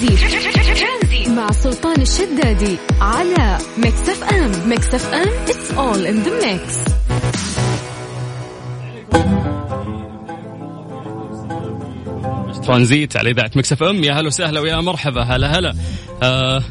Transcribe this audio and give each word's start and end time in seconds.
ترانزيت 0.00 1.34
مع 1.36 1.50
سلطان 1.50 2.00
الشدادي 2.00 2.76
على 3.00 3.58
Mix 3.78 4.08
FM 4.08 4.68
Mix 4.68 4.94
FM 4.94 5.28
it's 5.46 5.70
all 5.76 6.06
in 6.06 6.24
the 6.24 6.32
mix. 6.44 6.90
ترانزيت 12.66 13.16
على 13.16 13.30
إذاعة 13.30 13.50
Mix 13.56 13.82
FM 13.82 14.04
يا 14.04 14.12
هلا 14.12 14.26
وسهلا 14.26 14.60
ويا 14.60 14.76
مرحبا. 14.76 15.22
هلا 15.22 15.58
هلا. 15.58 15.74
آه، 16.22 16.62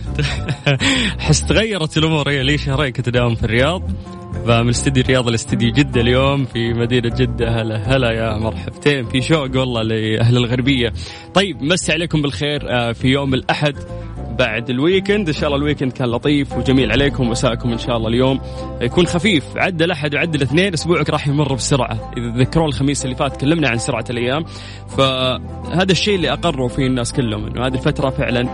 حس 1.19 1.45
تغيرت 1.45 1.97
الأمور. 1.97 2.29
هي 2.29 2.43
لي 2.43 2.57
شهرين 2.57 2.91
كنت 2.91 3.07
اداوم 3.07 3.35
في 3.35 3.43
الرياض؟ 3.43 3.91
فمن 4.49 4.69
استديو 4.69 5.03
الرياض 5.03 5.29
لاستديو 5.29 5.71
جدة 5.71 6.01
اليوم 6.01 6.45
في 6.45 6.73
مدينة 6.73 7.09
جدة. 7.09 7.61
هلا 7.61 7.75
هلا 7.75 8.11
يا 8.11 8.37
مرحبتين. 8.37 9.05
في 9.05 9.21
شوق 9.21 9.57
والله 9.57 9.81
لأهل 9.81 10.37
الغربية. 10.37 10.93
طيب 11.33 11.63
مسي 11.63 11.91
عليكم 11.91 12.21
بالخير 12.21 12.69
آه، 12.69 12.91
في 12.91 13.07
يوم 13.07 13.33
الأحد 13.33 13.75
بعد 14.39 14.69
ال 14.69 14.76
weekend 14.76 15.27
إن 15.27 15.33
شاء 15.33 15.45
الله 15.45 15.57
ال 15.57 15.61
weekend 15.61 15.91
كان 15.91 16.07
لطيف 16.07 16.57
وجميل 16.57 16.91
عليكم 16.91 17.27
ومساءكم 17.27 17.71
إن 17.71 17.77
شاء 17.77 17.97
الله 17.97 18.07
اليوم 18.09 18.39
يكون 18.81 19.07
خفيف. 19.07 19.43
عدى 19.57 19.83
الأحد 19.83 20.15
وعدى 20.15 20.37
الاثنين 20.37 20.73
أسبوعك 20.73 21.09
راح 21.09 21.27
يمر 21.27 21.53
بسرعة. 21.53 22.11
إذا 22.17 22.31
تذكرون 22.31 22.67
الخميس 22.67 23.05
اللي 23.05 23.15
فات 23.15 23.35
تكلمنا 23.35 23.69
عن 23.69 23.77
سرعة 23.77 24.05
الأيام. 24.09 24.45
فهذا 24.97 25.91
الشيء 25.91 26.15
اللي 26.15 26.33
اقروا 26.33 26.67
فيه 26.67 26.87
الناس 26.87 27.13
كلهم 27.13 27.45
إنه 27.45 27.67
هذه 27.67 27.73
الفترة 27.73 28.09
فعلا 28.09 28.49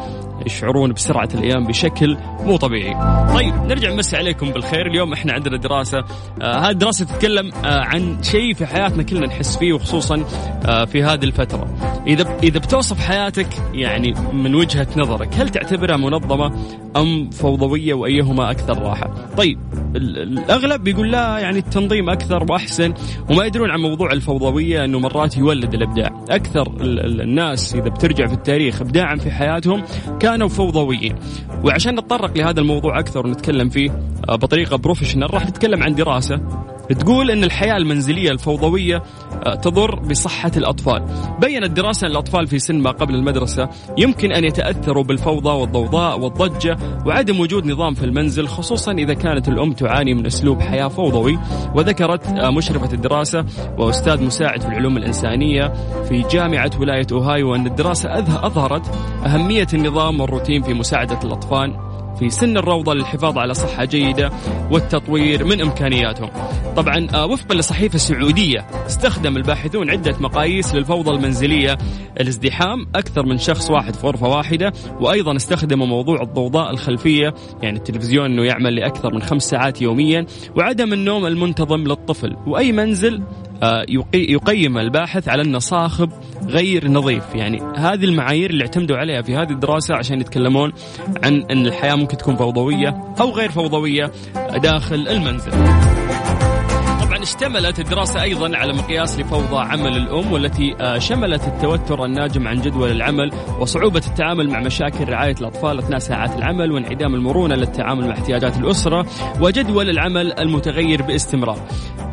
يشعرون 0.45 0.93
بسرعة 0.93 1.29
الأيام 1.33 1.67
بشكل 1.67 2.17
مو 2.39 2.57
طبيعي. 2.57 2.93
طيب 3.33 3.53
نرجع 3.55 3.93
نمسي 3.93 4.17
عليكم 4.17 4.51
بالخير، 4.51 4.87
اليوم 4.87 5.13
إحنا 5.13 5.33
عندنا 5.33 5.57
دراسة 5.57 5.97
آه 6.41 6.57
هذه 6.57 6.69
الدراسه 6.69 7.05
تتكلم 7.05 7.51
آه 7.53 7.81
عن 7.81 8.23
شيء 8.23 8.53
في 8.53 8.65
حياتنا 8.65 9.03
كلنا 9.03 9.27
نحس 9.27 9.57
فيه 9.57 9.73
وخصوصا 9.73 10.25
آه 10.65 10.85
في 10.85 11.03
هذه 11.03 11.23
الفترة. 11.23 11.67
إذا 12.07 12.37
إذا 12.43 12.59
بتوصف 12.59 12.99
حياتك 12.99 13.47
يعني 13.73 14.13
من 14.33 14.55
وجهة 14.55 14.87
نظرك، 14.97 15.33
هل 15.33 15.49
تعتبرها 15.49 15.97
منظمة 15.97 16.51
أم 16.97 17.29
فوضوية 17.29 17.93
وأيهما 17.93 18.51
أكثر 18.51 18.81
راحة؟ 18.81 19.11
طيب 19.37 19.59
الأغلب 19.95 20.83
بيقول 20.83 21.11
لا 21.11 21.39
يعني 21.39 21.59
التنظيم 21.59 22.09
أكثر 22.09 22.45
وأحسن 22.49 22.93
وما 23.29 23.45
يدرون 23.45 23.71
عن 23.71 23.79
موضوع 23.79 24.11
الفوضوية 24.11 24.85
إنه 24.85 24.99
مرات 24.99 25.37
يولد 25.37 25.73
الإبداع، 25.73 26.23
أكثر 26.29 26.71
الناس 26.81 27.75
إذا 27.75 27.89
بترجع 27.89 28.27
في 28.27 28.33
التاريخ 28.33 28.81
ابداعا 28.81 29.15
في 29.15 29.31
حياتهم 29.31 29.83
كانوا 30.35 30.49
فوضويين 30.49 31.15
وعشان 31.63 31.95
نتطرق 31.95 32.37
لهذا 32.37 32.59
الموضوع 32.59 32.99
أكثر 32.99 33.27
ونتكلم 33.27 33.69
فيه 33.69 33.91
آه، 34.29 34.35
بطريقة 34.35 34.77
بروفيشنال 34.77 35.33
راح 35.33 35.47
نتكلم 35.47 35.83
عن 35.83 35.95
دراسة. 35.95 36.41
تقول 36.93 37.31
إن 37.31 37.43
الحياة 37.43 37.77
المنزلية 37.77 38.31
الفوضوية 38.31 39.03
آه، 39.45 39.55
تضر 39.55 39.99
بصحة 39.99 40.51
الأطفال. 40.57 41.05
بينت 41.41 41.71
دراسة 41.71 42.07
ان 42.07 42.11
الاطفال 42.11 42.47
في 42.47 42.59
سن 42.59 42.75
ما 42.75 42.91
قبل 42.91 43.15
المدرسة 43.15 43.69
يمكن 43.97 44.31
أن 44.31 44.43
يتأثروا 44.43 45.03
بالفوضى 45.03 45.49
والضوضاء 45.49 46.19
والضجة 46.19 46.77
وعدم 47.05 47.39
وجود 47.39 47.65
نظام 47.65 47.93
في 47.93 48.03
المنزل 48.03 48.47
خصوصا 48.47 48.91
إذا 48.91 49.13
كانت 49.13 49.47
الأم 49.47 49.73
تعاني 49.73 50.13
من 50.13 50.25
أسلوب 50.25 50.61
حياة 50.61 50.87
فوضوي 50.87 51.39
وذكرت 51.75 52.27
آه، 52.27 52.49
مشرفة 52.49 52.93
الدراسة 52.93 53.45
وأستاذ 53.77 54.23
مساعد 54.23 54.61
في 54.61 54.67
العلوم 54.67 54.97
الإنسانية 54.97 55.73
في 56.09 56.23
جامعة 56.31 56.71
ولاية 56.79 57.07
أوهايو 57.11 57.55
أن 57.55 57.67
الدراسة 57.67 58.19
أظهرت 58.19 58.91
أهمية 59.25 59.67
النظام 59.73 60.19
والروتين 60.19 60.61
في 60.61 60.73
مساعدة 60.73 61.19
الأطفال 61.23 61.84
في 62.19 62.29
سن 62.29 62.57
الروضة 62.57 62.93
للحفاظ 62.93 63.37
على 63.37 63.53
صحة 63.53 63.85
جيدة 63.85 64.31
والتطوير 64.71 65.45
من 65.45 65.61
إمكانياتهم. 65.61 66.29
طبعا 66.75 67.07
آه، 67.13 67.25
وفقا 67.25 67.55
لصحيفة 67.55 67.97
سعودية 67.97 68.67
استخدم 68.87 69.37
الباحثون 69.37 69.89
عدة 69.89 70.15
مقاييس 70.19 70.75
للفوضى 70.75 71.11
المنزلية. 71.11 71.77
الازدحام 72.19 72.87
أكثر 72.95 73.25
من 73.25 73.37
شخص 73.37 73.71
واحد 73.71 73.95
في 73.95 74.07
غرفة 74.07 74.27
واحدة 74.27 74.73
وأيضا 74.99 75.35
استخدموا 75.35 75.87
موضوع 75.87 76.21
الضوضاء 76.21 76.71
الخلفية 76.71 77.33
يعني 77.63 77.77
التلفزيون 77.77 78.25
أنه 78.25 78.43
يعمل 78.43 78.75
لأكثر 78.75 79.13
من 79.13 79.21
خمس 79.21 79.43
ساعات 79.43 79.81
يوميا 79.81 80.25
وعدم 80.55 80.93
النوم 80.93 81.25
المنتظم 81.25 81.83
للطفل. 81.83 82.35
وأي 82.47 82.71
منزل 82.71 83.21
يقيم 84.13 84.77
الباحث 84.77 85.29
على 85.29 85.41
انه 85.41 85.59
صاخب 85.59 86.09
غير 86.47 86.87
نظيف. 86.91 87.35
يعني 87.35 87.61
هذه 87.77 88.05
المعايير 88.05 88.49
اللي 88.49 88.63
اعتمدوا 88.63 88.97
عليها 88.97 89.21
في 89.21 89.35
هذه 89.35 89.51
الدراسة 89.51 89.95
عشان 89.95 90.21
يتكلمون 90.21 90.73
عن 91.23 91.45
إن 91.51 91.65
الحياة 91.65 91.95
ممكن 91.95 92.17
تكون 92.17 92.35
فوضوية 92.35 93.15
أو 93.21 93.31
غير 93.31 93.51
فوضوية 93.51 94.11
داخل 94.61 95.07
المنزل. 95.07 95.51
اشتملت 97.25 97.79
الدراسة 97.79 98.21
أيضا 98.21 98.57
على 98.57 98.73
مقياس 98.73 99.19
لفوضى 99.19 99.57
عمل 99.57 99.97
الأم 99.97 100.33
والتي 100.33 100.75
آه، 100.81 100.97
شملت 100.97 101.47
التوتر 101.47 102.05
الناجم 102.05 102.47
عن 102.47 102.61
جدول 102.61 102.91
العمل 102.91 103.31
وصعوبة 103.59 104.01
التعامل 104.07 104.49
مع 104.49 104.59
مشاكل 104.59 105.09
رعاية 105.09 105.35
الأطفال 105.41 105.79
أثناء 105.79 105.99
ساعات 105.99 106.35
العمل 106.35 106.71
وانعدام 106.71 107.15
المرونة 107.15 107.55
للتعامل 107.55 108.07
مع 108.07 108.13
احتياجات 108.13 108.57
الأسرة 108.57 109.05
وجدول 109.41 109.89
العمل 109.89 110.33
المتغير 110.39 111.01
باستمرار. 111.01 111.59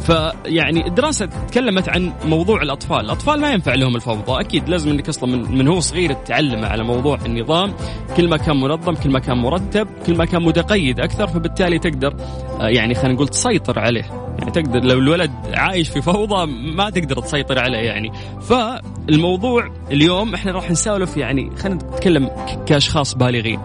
فيعني 0.03 0.87
الدراسة 0.87 1.27
تكلمت 1.27 1.89
عن 1.89 2.13
موضوع 2.25 2.63
الأطفال. 2.63 3.01
الأطفال 3.01 3.41
ما 3.41 3.53
ينفع 3.53 3.75
لهم 3.75 3.97
الفوضى. 3.97 4.41
أكيد 4.41 4.69
لازم 4.69 4.91
أنك 4.91 5.09
أصلا 5.09 5.37
من, 5.37 5.59
من 5.59 5.69
هو 5.69 5.81
صغير 5.81 6.13
تعلمه 6.13 6.67
على 6.67 6.85
موضوع 6.85 7.19
النظام. 7.27 7.75
كل 8.17 8.29
ما 8.29 8.37
كان 8.37 8.61
منظم 8.61 8.95
كل 8.95 9.11
ما 9.11 9.19
كان 9.19 9.37
مرتب 9.37 9.89
كل 10.07 10.17
ما 10.17 10.25
كان 10.25 10.43
متقيد 10.43 11.01
أكثر 11.01 11.27
فبالتالي 11.27 11.79
تقدر 11.79 12.17
آه، 12.61 12.69
يعني 12.69 12.95
خلينا 12.95 13.15
نقول 13.15 13.29
تسيطر 13.29 13.79
عليه. 13.79 14.05
يعني 14.39 14.51
تقدر 14.51 14.85
لو 14.85 14.99
الولد 14.99 15.31
عايش 15.55 15.89
في 15.89 16.03
فوضى 16.03 16.53
ما 16.53 16.91
تقدر 16.91 17.21
تسيطر 17.21 17.59
عليه 17.59 17.79
يعني. 17.79 18.13
فالموضوع 18.41 19.71
اليوم 19.91 20.35
إحنا 20.35 20.53
راح 20.53 20.71
نسولف 20.71 21.17
يعني 21.17 21.57
خلينا 21.57 21.75
نتكلم 21.75 22.31
كأشخاص 22.67 23.15
بالغين. 23.15 23.61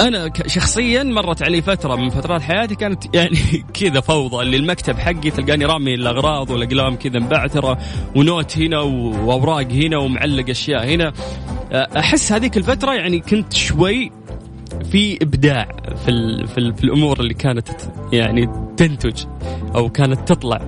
أنا 0.00 0.32
شخصيا 0.46 1.02
مرت 1.02 1.42
علي 1.42 1.62
فترة 1.62 1.96
من 1.96 2.10
فترات 2.10 2.42
حياتي 2.42 2.74
كانت 2.74 3.04
يعني 3.16 3.64
كذا 3.74 4.00
فوضى 4.00 4.42
اللي 4.42 4.56
المكتب 4.56 4.98
حقي 4.98 5.30
تلقاني 5.30 5.64
رامي 5.64 5.94
الأغراض 5.94 6.50
والأقلام 6.50 6.96
كذا 6.96 7.18
مبعثرة 7.18 7.78
ونوت 8.16 8.58
هنا 8.58 8.80
وأوراق 8.80 9.72
هنا 9.72 9.98
ومعلق 9.98 10.50
أشياء 10.50 10.84
هنا. 10.84 11.12
أحس 11.72 12.32
هذيك 12.32 12.56
الفترة 12.56 12.94
يعني 12.94 13.20
كنت 13.20 13.52
شوي 13.52 14.10
في 14.92 15.18
إبداع 15.22 15.68
في 16.04 16.10
ال 16.10 16.48
في, 16.48 16.58
ال 16.58 16.74
في 16.74 16.84
الأمور 16.84 17.20
اللي 17.20 17.34
كانت 17.34 17.68
يعني 18.12 18.48
تنتج 18.76 19.24
أو 19.74 19.88
كانت 19.88 20.32
تطلع. 20.32 20.60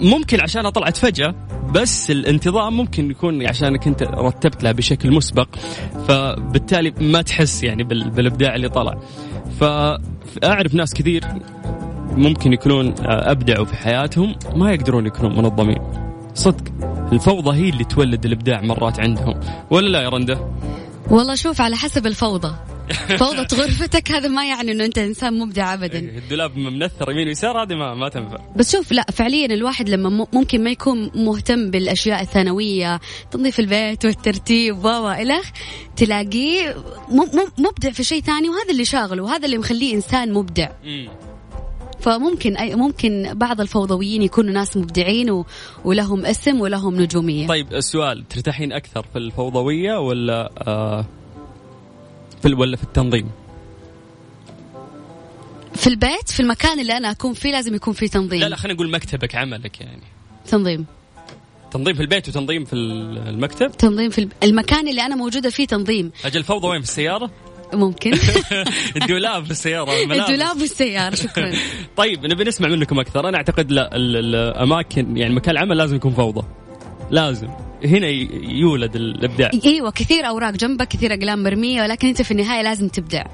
ممكن 0.00 0.40
عشان 0.40 0.68
طلعت 0.68 0.96
فجأة 0.96 1.34
بس 1.74 2.10
الانتظام 2.10 2.76
ممكن 2.76 3.10
يكون 3.10 3.48
عشانك 3.48 3.86
انت 3.86 4.02
رتبت 4.02 4.62
لها 4.62 4.72
بشكل 4.72 5.12
مسبق 5.12 5.48
فبالتالي 6.08 6.94
ما 7.00 7.22
تحس 7.22 7.62
يعني 7.62 7.84
بالابداع 7.84 8.54
اللي 8.54 8.68
طلع. 8.68 8.98
فأعرف 9.60 10.74
ناس 10.74 10.94
كثير 10.94 11.24
ممكن 12.10 12.52
يكونون 12.52 12.94
أبدعوا 13.04 13.64
في 13.64 13.76
حياتهم 13.76 14.34
ما 14.56 14.72
يقدرون 14.72 15.06
يكونون 15.06 15.36
منظمين. 15.36 15.78
صدق 16.34 16.64
الفوضى 17.12 17.56
هي 17.56 17.68
اللي 17.68 17.84
تولد 17.84 18.24
الإبداع 18.24 18.60
مرات 18.60 19.00
عندهم 19.00 19.40
ولا 19.70 19.88
لا 19.88 20.02
يا 20.02 20.08
رنده 20.08 20.48
والله 21.10 21.34
شوف 21.34 21.60
على 21.60 21.76
حسب 21.76 22.06
الفوضى. 22.06 22.54
فوضى 23.18 23.56
غرفتك 23.56 24.12
هذا 24.12 24.28
ما 24.28 24.46
يعني 24.48 24.72
إنه 24.72 24.84
أنت 24.84 24.98
إنسان 24.98 25.38
مبدع 25.38 25.74
ابدا. 25.74 25.98
إيه، 25.98 26.18
الدولاب 26.18 26.56
منثر 26.56 27.10
يمين 27.10 27.28
ويسار 27.28 27.62
هذه 27.62 27.74
ما 27.74 27.94
ما 27.94 28.08
تنفع. 28.08 28.38
بس 28.56 28.72
شوف 28.76 28.92
لا 28.92 29.06
فعليا 29.12 29.46
الواحد 29.46 29.88
لما 29.88 30.26
ممكن 30.32 30.64
ما 30.64 30.70
يكون 30.70 31.10
مهتم 31.14 31.70
بالأشياء 31.70 32.22
الثانوية 32.22 33.00
تنظيف 33.30 33.60
البيت 33.60 34.04
والترتيب 34.04 34.84
و 34.84 35.10
الخ 35.10 35.50
تلاقيه 35.96 36.76
مبدع 37.58 37.90
في 37.90 38.04
شيء 38.04 38.22
ثاني 38.22 38.48
وهذا 38.48 38.70
اللي 38.70 38.84
شاغله 38.84 39.22
وهذا 39.22 39.46
اللي 39.46 39.58
مخليه 39.58 39.94
إنسان 39.94 40.32
مبدع. 40.32 40.68
فممكن 42.00 42.56
أي 42.56 42.74
ممكن 42.74 43.30
بعض 43.34 43.60
الفوضويين 43.60 44.22
يكونوا 44.22 44.52
ناس 44.52 44.76
مبدعين 44.76 45.30
و... 45.30 45.46
ولهم 45.84 46.26
اسم 46.26 46.60
ولهم 46.60 47.00
نجومية. 47.00 47.46
طيب 47.46 47.74
السؤال 47.74 48.28
ترتاحين 48.28 48.72
أكثر 48.72 49.02
في 49.12 49.18
الفوضوية 49.18 49.98
ولا 49.98 50.52
آه 50.66 51.06
في 52.48 52.54
ولا 52.54 52.76
في 52.76 52.84
التنظيم؟ 52.84 53.30
في 55.74 55.86
البيت 55.86 56.30
في 56.30 56.40
المكان 56.40 56.80
اللي 56.80 56.96
أنا 56.96 57.10
أكون 57.10 57.32
فيه 57.32 57.52
لازم 57.52 57.74
يكون 57.74 57.94
في 57.94 58.08
تنظيم. 58.08 58.40
لا 58.40 58.48
لا 58.48 58.56
خلينا 58.56 58.74
نقول 58.74 58.90
مكتبك 58.90 59.34
عملك 59.34 59.80
يعني. 59.80 60.02
تنظيم. 60.46 60.86
تنظيم 61.70 61.94
في 61.94 62.02
البيت 62.02 62.28
وتنظيم 62.28 62.64
في 62.64 62.72
المكتب؟ 62.72 63.72
تنظيم 63.72 64.10
في 64.10 64.28
المكان 64.42 64.88
اللي 64.88 65.02
أنا 65.02 65.16
موجودة 65.16 65.50
فيه 65.50 65.66
تنظيم. 65.66 66.12
أجل 66.24 66.38
الفوضى 66.38 66.68
وين؟ 66.68 66.80
في 66.80 66.88
السيارة؟ 66.88 67.30
ممكن. 67.72 68.12
الدولاب 68.96 69.44
في 69.44 69.50
السيارة 69.50 69.92
الدولاب 70.02 70.58
في 70.58 70.64
السيارة 70.64 71.14
شكرا. 71.14 71.52
طيب 71.96 72.26
نبي 72.26 72.44
نسمع 72.44 72.68
منكم 72.68 73.00
أكثر. 73.00 73.28
أنا 73.28 73.36
أعتقد 73.36 73.70
لا 73.70 73.90
الأماكن 73.96 75.16
يعني 75.16 75.34
مكان 75.34 75.50
العمل 75.50 75.76
لازم 75.76 75.96
يكون 75.96 76.12
فوضى. 76.12 76.46
لازم. 77.10 77.48
هنا 77.84 78.06
يولد 78.48 78.96
الإبداع. 78.96 79.50
إيوه 79.64 79.90
كثير 79.90 80.28
أوراق 80.28 80.50
جنبك 80.50 80.88
كثير 80.88 81.14
أقلام 81.14 81.42
مرمية 81.42 81.82
ولكن 81.82 82.08
أنت 82.08 82.22
في 82.22 82.30
النهاية 82.30 82.62
لازم 82.62 82.88
تبدع. 82.88 83.24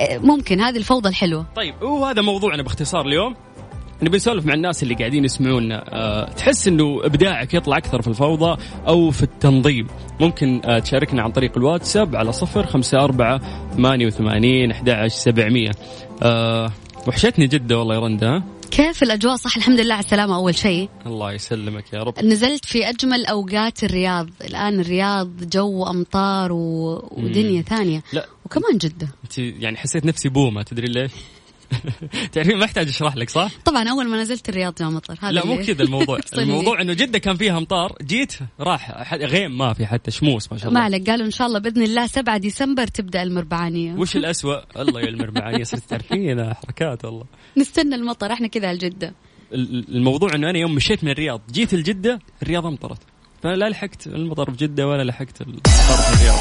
ممكن 0.00 0.60
هذه 0.60 0.76
الفوضى 0.76 1.08
الحلوة. 1.08 1.46
طيب 1.56 1.82
وهذا 1.82 2.22
موضوعنا 2.22 2.62
باختصار 2.62 3.06
اليوم. 3.06 3.34
نبي 4.02 4.16
نسولف 4.16 4.46
مع 4.46 4.54
الناس 4.54 4.82
اللي 4.82 4.94
قاعدين 4.94 5.24
يسمعونا. 5.24 5.84
أه 5.88 6.24
تحس 6.32 6.68
إنه 6.68 7.00
إبداعك 7.04 7.54
يطلع 7.54 7.76
أكثر 7.76 8.02
في 8.02 8.08
الفوضى 8.08 8.62
أو 8.88 9.10
في 9.10 9.22
التنظيم؟ 9.22 9.86
ممكن 10.20 10.60
أه 10.64 10.78
تشاركنا 10.78 11.22
عن 11.22 11.32
طريق 11.32 11.58
الواتساب 11.58 12.16
على 12.16 12.32
صفر 12.32 12.66
خمسة 12.66 12.98
أربعة 12.98 13.40
ثمانية 13.76 14.06
وثمانين 14.06 14.70
أحد 14.70 14.90
عشر 14.90 15.16
سبعمية. 15.16 15.70
أه 16.22 16.72
وحشتني 17.06 17.46
جدة 17.46 17.78
والله 17.78 17.94
يا 17.94 18.00
رندا 18.00 18.42
كيف 18.70 19.02
الأجواء؟ 19.02 19.36
صح 19.36 19.56
الحمد 19.56 19.80
لله 19.80 19.94
على 19.94 20.04
السلامة. 20.04 20.36
أول 20.36 20.54
شيء 20.54 20.88
الله 21.06 21.32
يسلمك 21.32 21.92
يا 21.92 22.02
رب. 22.02 22.24
نزلت 22.24 22.64
في 22.64 22.88
أجمل 22.88 23.26
أوقات 23.26 23.84
الرياض. 23.84 24.28
الآن 24.44 24.80
الرياض 24.80 25.28
جو 25.42 25.86
أمطار 25.86 26.52
و... 26.52 26.94
ودنيا 27.10 27.62
ثانية. 27.62 28.02
لا. 28.12 28.26
وكمان 28.46 28.78
جدة. 28.78 29.08
يعني 29.38 29.76
حسيت 29.76 30.06
نفسي 30.06 30.28
بومة 30.28 30.62
تدري 30.62 30.86
ليش؟ 30.86 31.12
تعرفين 32.32 32.56
ما 32.58 32.64
أحتاج 32.64 32.88
أشرح 32.88 33.16
لك 33.16 33.30
صح؟ 33.30 33.50
طبعا 33.64 33.88
أول 33.90 34.08
ما 34.08 34.22
نزلت 34.22 34.48
الرياض 34.48 34.74
جاء 34.74 34.90
مطر 34.90 35.14
هذا 35.22 35.32
لا 35.32 35.46
مو 35.46 35.56
كذا 35.62 35.82
الموضوع. 35.82 36.18
الموضوع 36.38 36.80
إنه 36.82 36.92
جدة 36.92 37.18
كان 37.18 37.36
فيها 37.36 37.58
أمطار 37.58 37.96
جيت 38.02 38.32
راح 38.60 39.12
غيم 39.14 39.58
ما 39.58 39.72
في 39.72 39.86
حتى 39.86 40.10
شموس 40.10 40.52
ما 40.52 40.58
شاء 40.58 40.66
ما 40.66 40.70
الله 40.70 40.80
عليك 40.80 41.10
قالوا 41.10 41.26
إن 41.26 41.30
شاء 41.30 41.46
الله 41.46 41.58
بإذن 41.58 41.82
الله 41.82 42.06
7 42.06 42.38
ديسمبر 42.38 42.86
تبدأ 42.86 43.22
المربعانية. 43.22 43.94
وش 43.94 44.16
الأسوأ؟ 44.20 44.80
الله 44.82 45.00
يا 45.00 45.08
المربعانية 45.08 45.64
صرت 45.64 45.82
تعرفين 45.90 46.54
حركات 46.54 47.04
والله. 47.04 47.24
نستنى 47.56 47.94
المطر 47.94 48.32
إحنا 48.32 48.46
كذا 48.46 48.68
على 48.68 48.76
ال- 49.52 49.96
الموضوع 49.96 50.34
إنه 50.34 50.50
أنا 50.50 50.58
يوم 50.58 50.74
مشيت 50.74 51.04
من 51.04 51.10
الرياض 51.10 51.40
جيت 51.52 51.74
الجدة 51.74 52.18
الرياض 52.42 52.66
أمطرت. 52.66 52.98
فأنا 53.42 53.54
لا 53.54 53.68
لحقت 53.68 54.06
المطر 54.06 54.50
في 54.50 54.56
جدة 54.56 54.88
ولا 54.88 55.02
لحقت 55.04 55.40
المطر 55.40 55.70
في 55.70 56.14
الرياض. 56.14 56.38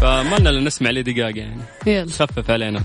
فما 0.00 0.36
لنا 0.50 0.60
نسمع 0.60 0.90
لي 0.90 1.02
دقائق 1.02 1.36
يعني. 1.38 1.62
يلا. 1.86 2.06
خفف 2.10 2.50
علينا. 2.50 2.84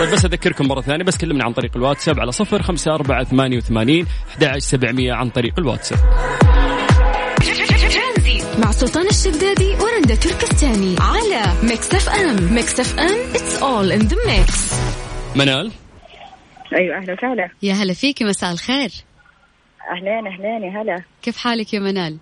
طيب 0.00 0.10
بس 0.12 0.24
أذكركم 0.24 0.68
مرة 0.68 0.80
ثانية 0.80 1.04
بس 1.04 1.16
كلمنا 1.18 1.44
عن 1.44 1.52
طريق 1.52 1.76
الواتساب 1.76 2.20
على 2.20 2.32
صفر 2.32 2.62
خمسة 2.62 2.94
أربعة 2.94 3.24
ثمانية 3.24 3.56
وثمانين 3.56 4.06
أحد 4.30 4.44
عشر 4.44 4.58
سبعمية 4.58 5.12
عن 5.12 5.30
طريق 5.30 5.54
الواتساب. 5.58 5.98
مع 8.58 8.70
سلطان 8.70 9.06
الشدادي 9.06 9.74
ورندا 9.74 10.14
تركستاني 10.14 10.96
على 11.00 11.42
ميكس 11.62 11.94
اف 11.94 12.08
ام. 12.08 12.54
ميكس 12.54 12.80
اف 12.80 12.98
ام 12.98 13.30
it's 13.34 13.62
all 13.62 13.92
in 13.92 13.98
the 14.00 14.16
mix 14.26 14.74
منال؟ 15.36 15.72
أيوه 16.74 16.96
أهلا 16.96 17.12
وسهلا. 17.12 17.48
يا 17.62 17.72
هلا 17.74 17.92
فيكي 17.94 18.24
مساء 18.24 18.52
الخير. 18.52 18.90
أهلين 19.96 20.26
أهلين 20.26 20.62
يا 20.62 20.82
هلا. 20.82 21.02
كيف 21.22 21.36
حالك 21.36 21.74
يا 21.74 21.80
منال؟ 21.80 22.18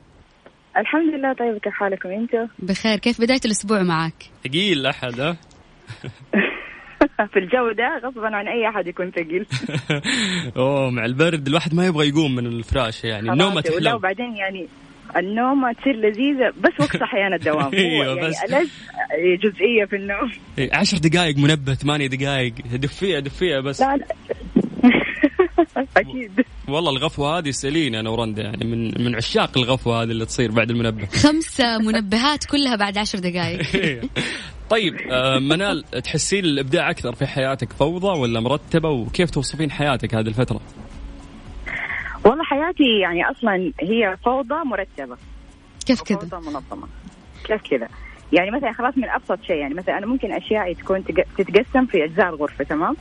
الحمد 0.76 1.14
لله 1.14 1.32
طيب 1.32 1.58
كيف 1.58 1.73
حالكم 1.73 2.08
أنتم؟ 2.08 2.49
بخير 2.58 2.99
كيف 2.99 3.20
بداية 3.20 3.40
الأسبوع 3.44 3.82
معك؟ 3.82 4.14
ثقيل 4.44 4.87
أحد 4.87 5.20
ها؟ 5.20 5.37
في 7.26 7.38
الجو 7.38 7.72
ده 7.72 8.00
غصبا 8.05 8.37
عن 8.37 8.49
أي 8.49 8.69
أحد 8.69 8.87
يكون 8.87 9.11
ثقيل. 9.11 9.46
أوه 10.56 10.90
مع 10.90 11.05
البرد 11.05 11.46
الواحد 11.46 11.75
ما 11.75 11.87
يبغى 11.87 12.08
يقوم 12.08 12.34
من 12.34 12.46
الفراش 12.46 13.05
يعني 13.05 13.31
ولا 13.31 13.61
تحلو 13.61 13.96
وبعدين 13.96 14.37
يعني 14.37 14.69
النوم 15.17 15.72
تصير 15.72 15.96
لذيذة 15.96 16.52
بس 16.61 16.81
وقت 16.81 16.96
صحيان 16.96 17.34
الدوام. 17.34 17.64
هو 17.64 17.72
أيوة، 17.72 18.06
يعني 18.06 18.28
بس. 18.28 18.44
ألذ 18.44 18.69
جزئية 19.43 19.84
في 19.84 19.96
النوم. 19.96 20.31
إيه، 20.58 20.70
عشر 20.75 20.99
دقائق 20.99 21.38
منبه 21.38 21.75
ثمانية 21.75 22.06
دقائق 22.06 22.55
دفيها 22.72 23.20
دفيها 23.20 23.61
بس. 23.61 23.81
لا 23.81 23.96
لا. 23.96 24.06
أكيد. 25.96 26.44
والله 26.69 26.90
الغفوة 26.90 27.38
هذه 27.38 27.50
سلينا 27.50 28.00
أنا 28.00 28.11
ورندا 28.11 28.43
يعني 28.43 28.64
من 28.64 29.05
من 29.05 29.14
عشاق 29.14 29.58
الغفوة 29.58 30.02
هذه 30.02 30.11
اللي 30.11 30.26
تصير 30.26 30.50
بعد 30.50 30.70
المنبه. 30.70 31.06
خمس 31.06 31.61
منبهات 31.61 32.44
كلها 32.44 32.76
بعد 32.76 32.99
عشر 32.99 33.19
دقائق 33.19 33.61
طيب 34.70 34.96
آه، 35.11 35.38
منال 35.38 35.82
تحسين 36.05 36.44
الإبداع 36.44 36.90
أكثر 36.90 37.14
في 37.14 37.26
حياتك 37.26 37.72
فوضى 37.72 38.20
ولا 38.20 38.40
مرتبة؟ 38.40 38.88
وكيف 38.90 39.31
توصفين 39.31 39.70
حياتك 39.70 40.14
هذه 40.14 40.28
الفترة؟ 40.28 40.61
والله 42.25 42.44
حياتي 42.44 42.99
يعني 43.02 43.25
أصلا 43.31 43.72
هي 43.81 44.17
فوضى 44.25 44.55
مرتبة. 44.64 45.17
كيف 45.87 46.02
كذا؟ 46.02 46.19
فوضى 46.19 46.37
منظمة. 46.46 46.88
كيف 47.44 47.62
كذا؟ 47.70 47.88
يعني 48.32 48.50
مثلا 48.50 48.72
خلاص 48.72 48.94
من 48.96 49.08
أبسط 49.08 49.43
شيء 49.46 49.56
يعني 49.56 49.75
مثلا 49.75 49.99
أنا 49.99 50.06
ممكن 50.06 50.32
اشيائي 50.32 50.75
تكون 50.75 51.05
تق- 51.05 51.26
تتقسم 51.38 51.87
في 51.87 52.05
أجزاء 52.05 52.28
الغرفة 52.28 52.64
تمام؟ 52.64 52.96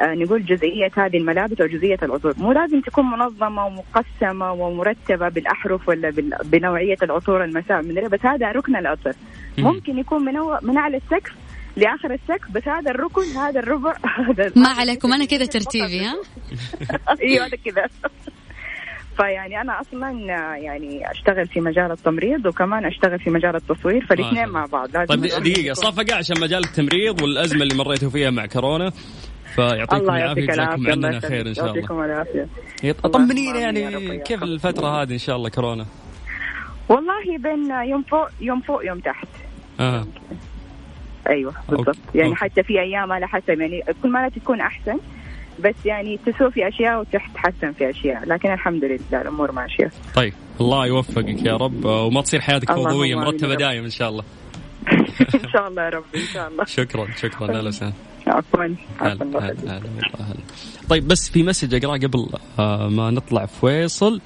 نقول 0.00 0.44
جزئية 0.44 0.90
هذه 0.96 1.16
الملابس 1.16 1.60
أو 1.60 1.66
جزئية 1.66 1.98
العطور 2.02 2.34
مو 2.36 2.52
لازم 2.52 2.80
تكون 2.80 3.04
منظمة 3.04 3.66
ومقسمة 3.66 4.52
ومرتبة 4.52 5.28
بالأحرف 5.28 5.88
ولا 5.88 6.12
بنوعية 6.44 6.96
العطور 7.02 7.44
المساء 7.44 7.82
من 7.82 8.08
بس 8.08 8.20
هذا 8.22 8.52
ركن 8.52 8.76
العطر 8.76 9.12
مم. 9.58 9.64
ممكن 9.64 9.98
يكون 9.98 10.24
من 10.24 10.34
من 10.62 10.78
أعلى 10.78 10.96
السقف 10.96 11.32
لآخر 11.76 12.14
السقف 12.14 12.50
بس 12.50 12.68
هذا 12.68 12.90
الركن 12.90 13.22
هذا 13.22 13.60
الربع 13.60 13.96
هذا 14.28 14.52
ما 14.56 14.68
عليكم 14.68 15.12
أنا 15.12 15.24
كذا 15.24 15.44
ترتيبي 15.44 16.00
ها؟ 16.00 16.14
أيوه 17.22 17.46
هذا 17.46 17.56
كذا. 17.64 17.88
فيعني 19.16 19.60
أنا 19.60 19.80
أصلا 19.80 20.10
يعني 20.56 21.10
أشتغل 21.10 21.46
في 21.46 21.60
مجال 21.60 21.92
التمريض 21.92 22.46
وكمان 22.46 22.84
أشتغل 22.84 23.18
في 23.18 23.30
مجال 23.30 23.56
التصوير 23.56 24.06
فالاثنين. 24.06 24.48
مع 24.48 24.66
بعض. 24.66 24.96
لازم 24.96 25.06
طيب 25.06 25.22
دقيقة 25.22 25.74
صفقه 25.74 26.14
عشان 26.14 26.40
مجال 26.40 26.64
التمريض 26.64 27.22
والأزمة 27.22 27.62
اللي 27.62 27.74
مريتوا 27.74 28.10
فيها 28.10 28.30
مع 28.30 28.46
كورونا. 28.46 28.92
فيعطيكم 29.54 29.96
الله 29.96 30.16
العافية 30.16 30.46
جزاكم 30.46 30.90
عننا 30.90 31.20
خير 31.20 31.48
إن 31.48 31.54
شاء 31.54 31.64
الله 31.64 31.76
يعطيكم 31.76 32.02
العافية 32.02 32.46
طمنينا 32.92 33.58
يعني 33.58 34.18
كيف. 34.18 34.42
الفترة 34.42 35.02
هذه 35.02 35.12
إن 35.12 35.18
شاء 35.18 35.36
الله 35.36 35.48
كورونا؟ 35.48 35.86
والله 36.88 37.38
بين 37.38 37.70
يوم 37.90 38.02
فوق 38.02 38.28
يوم 38.40 38.60
فوق 38.60 38.86
يوم 38.86 39.00
تحت 39.00 39.28
آه. 39.80 40.06
أيوه 41.28 41.54
بالضبط 41.68 41.88
okay. 41.88 42.00
يعني 42.14 42.30
أوكي. 42.30 42.40
حتى 42.40 42.62
في 42.62 42.80
أيام 42.80 43.12
على 43.12 43.28
حسب 43.28 43.60
يعني 43.60 43.82
كل 44.02 44.08
ما 44.08 44.18
لا 44.18 44.28
تكون 44.28 44.60
أحسن 44.60 44.98
بس 45.64 45.74
يعني 45.84 46.18
تسوء 46.26 46.50
في 46.50 46.68
أشياء 46.68 47.00
وتتحسن 47.00 47.72
في 47.72 47.90
أشياء 47.90 48.24
لكن 48.24 48.52
الحمد 48.52 48.84
لله 48.84 49.22
الأمور 49.22 49.52
ماشية 49.52 49.90
طيب 50.14 50.32
الله 50.60 50.86
يوفقك 50.86 51.46
يا 51.46 51.56
رب 51.56 51.84
وما 51.84 52.22
تصير 52.22 52.40
حياتك 52.40 52.72
فوضوية 52.72 53.14
مرتبة. 53.14 53.54
دايم 53.54 53.84
إن 53.84 53.90
شاء 53.90 54.08
الله 54.08 54.24
إن 55.44 55.48
شاء 55.52 55.68
الله 55.68 55.82
يا 55.82 55.88
رب 55.88 56.04
إن 56.14 56.20
شاء 56.20 56.48
الله 56.48 56.64
شكرا 56.64 57.06
شكرا 57.16 57.48
أهلا 57.48 57.68
وسهلا 57.68 57.92
عفوا. 58.30 58.74
طيب 60.88 61.08
بس 61.08 61.30
في 61.30 61.42
message 61.42 61.74
أقرأه 61.74 61.98
قبل 61.98 62.28
آه 62.58 62.88
ما 62.88 63.10
نطلع 63.10 63.46
فيصل. 63.46 64.20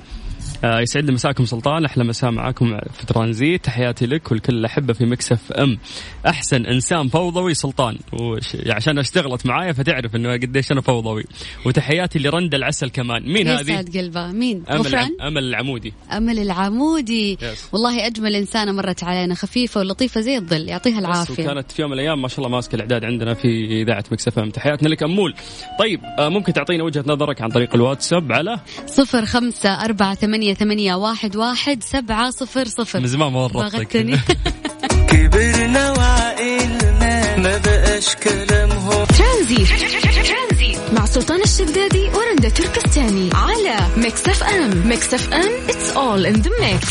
يسعد 0.65 1.05
لي 1.05 1.13
مساكم 1.13 1.45
سلطان 1.45 1.85
أحلى 1.85 2.05
مساء 2.05 2.31
معاكم 2.31 2.79
في 2.93 3.07
ترانزيت. 3.07 3.65
تحياتي 3.65 4.07
لك 4.07 4.33
ولكل 4.33 4.55
الاحبه 4.55 4.93
في 4.93 5.05
ميكس 5.07 5.44
اف 5.44 5.53
ام. 5.53 5.79
أحسن 6.27 6.67
إنسان 6.67 7.09
فوضوي 7.09 7.55
سلطان. 7.55 7.99
وش 8.13 8.55
يعني 8.55 8.73
عشان 8.73 8.99
أشتغلت 8.99 9.47
معايا 9.47 9.73
فتعرف 9.73 10.17
إنه 10.17 10.33
قديش 10.33 10.73
أنا 10.73 10.81
فوضوي. 10.81 11.25
وتحياتي 11.67 12.19
لرند 12.19 12.55
العسل 12.55 12.91
كمان. 12.91 13.33
مين 13.33 13.49
هذه؟ 13.49 13.61
يسعد 13.61 13.97
قلبها 13.97 14.33
مين؟ 14.33 14.63
أمل 14.71 14.87
الع- 14.87 15.09
أمل 15.29 15.45
العمودي. 15.45 15.93
أمل 16.13 16.39
العمودي. 16.39 17.37
Yes. 17.37 17.45
والله 17.73 18.07
أجمل 18.07 18.37
إنسانة 18.37 18.73
مرت 18.73 19.05
علينا 19.05 19.35
خفيفة 19.35 19.81
ولطيفة 19.81 20.21
زي 20.21 20.37
الظل 20.37 20.69
يعطيها 20.69 20.99
بس 21.01 21.05
العافية. 21.05 21.45
وكانت 21.45 21.73
في 21.73 21.83
يوم 21.83 21.91
من 21.91 21.97
الأيام 21.99 22.23
ما 22.23 22.29
شاء 22.29 22.39
الله 22.39 22.49
ماسكه 22.49 22.75
الإعداد 22.77 23.05
عندنا 23.05 23.35
في 23.35 23.83
إذاعة 23.83 24.05
مكسف 24.13 24.39
أم. 24.39 24.51
تحياتنا 24.51 24.89
لك 24.89 25.03
أمول. 25.03 25.35
طيب 25.79 26.01
آه 26.19 26.29
ممكن 26.29 26.53
تعطينا 26.53 26.85
وجهة 26.85 27.05
نظرك 27.07 27.43
عن 27.43 27.49
طريق 27.49 27.75
الواتساب 27.75 28.33
على 28.33 28.61
صفر 28.87 29.25
خمسة 29.27 29.85
أربعة 29.85 30.15
ثمانية, 30.33 30.55
ثمانية 30.55 30.95
واحد, 30.95 31.37
واحد 31.37 31.83
سبعة 31.83 32.31
صفر 32.31 32.65
صفر. 32.65 33.01
من 33.01 33.07
زمان 33.07 33.33
ما 33.33 33.41
ورطتك. 33.41 33.89
كبرنا 35.11 35.93
وعقلنا 35.93 37.37
ما 37.37 37.59
بقاش 37.59 38.17
كلامهم. 38.17 39.05
ترانزيت. 39.05 40.79
مع 40.93 41.07
سلطان 41.07 41.43
الشدادي 41.43 42.09
ورندا 42.09 42.49
تركستاني 42.49 43.31
على 43.35 43.77
ميكس 43.97 44.29
اف 44.29 44.43
ام. 44.43 44.89
ميكس 44.89 45.15
اف 45.15 45.33
ام 45.33 45.51
it's 45.69 45.91
all 45.91 46.27
in 46.27 46.35
the 46.35 46.51
mix 46.61 46.89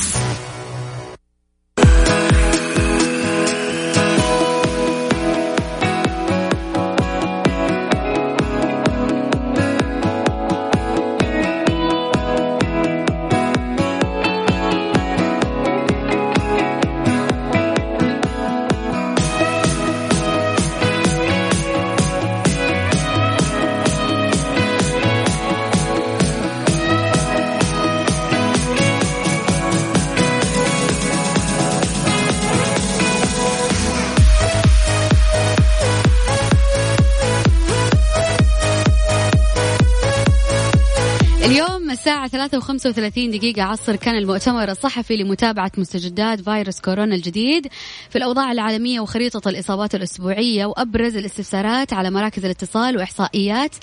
اليوم 41.91 41.99
الساعة 41.99 42.27
ثلاثة 42.27 42.57
وخمسة 42.57 42.89
وثلاثين 42.89 43.31
دقيقة 43.31 43.63
عصر 43.63 43.95
كان 43.95 44.15
المؤتمر 44.15 44.71
الصحفي 44.71 45.17
لمتابعة 45.17 45.71
مستجدات 45.77 46.41
فيروس 46.41 46.79
كورونا 46.79 47.15
الجديد 47.15 47.67
في 48.09 48.15
الأوضاع 48.15 48.51
العالمية 48.51 48.99
وخريطة 48.99 49.49
الإصابات 49.49 49.95
الأسبوعية 49.95 50.65
وأبرز 50.65 51.17
الاستفسارات 51.17 51.93
على 51.93 52.11
مراكز 52.11 52.45
الاتصال 52.45 52.97
وإحصائيات 52.97 53.75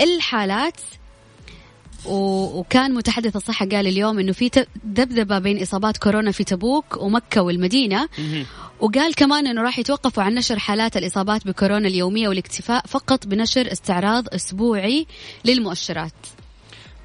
الحالات. 0.00 0.80
وكان 2.06 2.94
متحدث 2.94 3.36
الصحة 3.36 3.66
قال 3.66 3.86
اليوم 3.86 4.18
إنه 4.18 4.32
في 4.32 4.50
ذبذبة 4.86 5.38
بين 5.38 5.62
إصابات 5.62 5.96
كورونا 5.96 6.30
في 6.30 6.44
تبوك 6.44 6.96
ومكة 6.96 7.42
والمدينة. 7.42 8.08
وقال 8.80 9.14
كمان 9.14 9.46
إنه 9.46 9.62
راح 9.62 9.78
يتوقفوا 9.78 10.22
عن 10.22 10.34
نشر 10.34 10.58
حالات 10.58 10.96
الإصابات 10.96 11.46
بكورونا 11.46 11.88
اليومية 11.88 12.28
والاكتفاء 12.28 12.86
فقط 12.86 13.26
بنشر 13.26 13.72
استعراض 13.72 14.34
أسبوعي 14.34 15.06
للمؤشرات. 15.44 16.12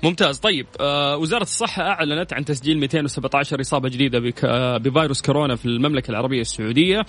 ممتاز. 0.03 0.37
طيب 0.39 0.67
آه 0.79 1.17
وزارة 1.17 1.43
الصحة 1.43 1.83
أعلنت 1.83 2.33
عن 2.33 2.45
تسجيل 2.45 2.79
217 2.79 3.61
إصابة 3.61 3.89
جديدة 3.89 4.33
آه 4.43 4.77
بفيروس 4.77 5.21
كورونا 5.21 5.55
في 5.55 5.65
المملكة 5.65 6.11
العربية 6.11 6.41
السعودية. 6.41 7.05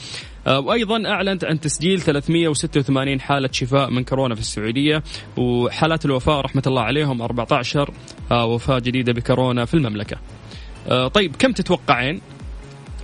آه 0.46 0.60
وأيضا 0.60 1.06
أعلنت 1.06 1.44
عن 1.44 1.60
تسجيل 1.60 2.00
386 2.00 3.20
حالة 3.20 3.48
شفاء 3.52 3.90
من 3.90 4.04
كورونا 4.04 4.34
في 4.34 4.40
السعودية. 4.40 5.02
وحالات 5.36 6.04
الوفاة 6.04 6.40
رحمة 6.40 6.62
الله 6.66 6.82
عليهم 6.82 7.22
14 7.22 7.90
آه 8.30 8.44
وفاة 8.46 8.78
جديدة 8.78 9.12
بكورونا 9.12 9.64
في 9.64 9.74
المملكة. 9.74 10.16
طيب 11.14 11.36
كم 11.36 11.52
تتوقعين 11.52 12.20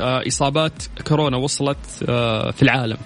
إصابات 0.01 0.83
كورونا 1.09 1.37
وصلت 1.37 1.79
في 2.55 2.63
العالم؟ 2.63 2.97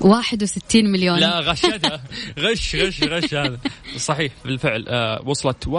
61 0.00 0.92
مليون. 0.92 1.18
لا 1.18 1.40
غشتها 1.40 2.00
غش 2.38 2.76
غش 2.76 3.02
غش 3.04 3.34
هذا. 3.34 3.58
صحيح 3.96 4.32
بالفعل. 4.44 4.84
آه 4.88 5.22
وصلت 5.26 5.68
61.77 5.68 5.70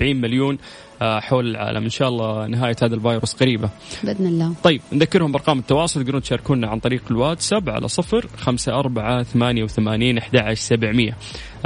مليون 0.00 0.58
آه 1.02 1.20
حول 1.20 1.50
العالم. 1.50 1.82
إن 1.84 1.90
شاء 1.90 2.08
الله 2.08 2.46
نهاية 2.46 2.76
هذا 2.82 2.94
الفيروس 2.94 3.34
قريبة. 3.34 3.70
بإذن 4.04 4.26
الله. 4.26 4.54
طيب 4.64 4.80
نذكرهم 4.92 5.32
بأرقام 5.32 5.58
التواصل. 5.58 6.00
تقدرون 6.02 6.22
تشاركونا 6.22 6.68
عن 6.68 6.80
طريق 6.80 7.02
الواتساب 7.10 7.70
على 7.70 7.88
صفر 7.88 8.26
خمسة 8.38 8.72
أربعة 8.72 9.22
ثمانية 9.22 9.62
وثمانين 9.64 10.18
أحد 10.18 10.36
عشر 10.36 10.60
سبعمية. 10.60 11.16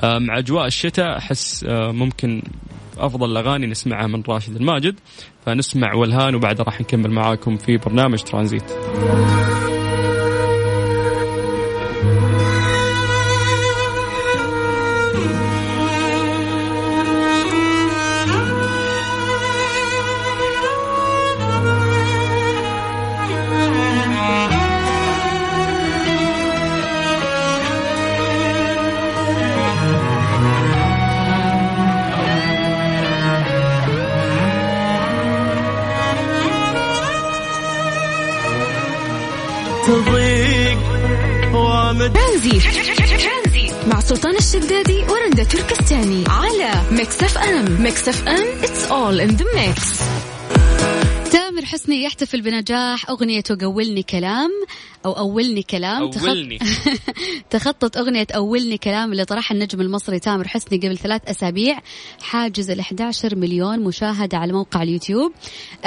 آه 0.00 0.18
مع 0.18 0.38
أجواء 0.38 0.66
الشتاء 0.66 1.16
أحس 1.18 1.64
آه 1.64 1.92
ممكن 1.92 2.42
أفضل 2.98 3.30
الأغاني 3.30 3.66
نسمعها 3.66 4.06
من 4.06 4.22
راشد 4.28 4.56
الماجد. 4.56 4.94
فنسمع 5.46 5.94
والهان 5.94 6.34
وبعدها 6.34 6.64
راح 6.64 6.80
نكمل 6.80 7.10
معاكم 7.10 7.56
في 7.56 7.76
برنامج 7.76 8.22
ترانزيت. 8.22 8.64
تركستاني 46.06 46.25
على 46.28 46.82
ميكس 46.90 47.22
اف 47.22 47.38
ام 47.38 47.82
ميكس 47.82 48.08
اف 48.08 48.28
ام 48.28 48.58
it's 48.62 48.87
all 48.87 49.20
in 49.20 49.28
the 49.28 49.44
mix 49.54 50.00
تامر 51.32 51.64
حسني 51.64 52.02
يحتفل 52.04 52.40
بنجاح. 52.40 53.10
أغنيته 53.10 53.58
قولي 53.66 54.02
كلام 54.02 54.50
أو 55.06 55.12
أولني 55.12 55.62
كلام. 55.62 56.10
تخط- 56.10 56.26
أولني. 56.26 56.58
تخطت 57.50 57.96
أغنية 57.96 58.26
أولني 58.36 58.78
كلام 58.78 59.12
اللي 59.12 59.25
طرحها 59.25 59.54
النجم 59.54 59.80
المصري 59.80 60.18
تامر 60.18 60.48
حسني 60.48 60.78
قبل 60.78 60.98
ثلاث 60.98 61.22
أسابيع. 61.30 61.78
حاجز 62.22 62.70
ال 62.70 62.80
11 62.80 63.36
مليون 63.36 63.80
مشاهدة 63.80 64.38
على 64.38 64.52
موقع 64.52 64.82
اليوتيوب. 64.82 65.32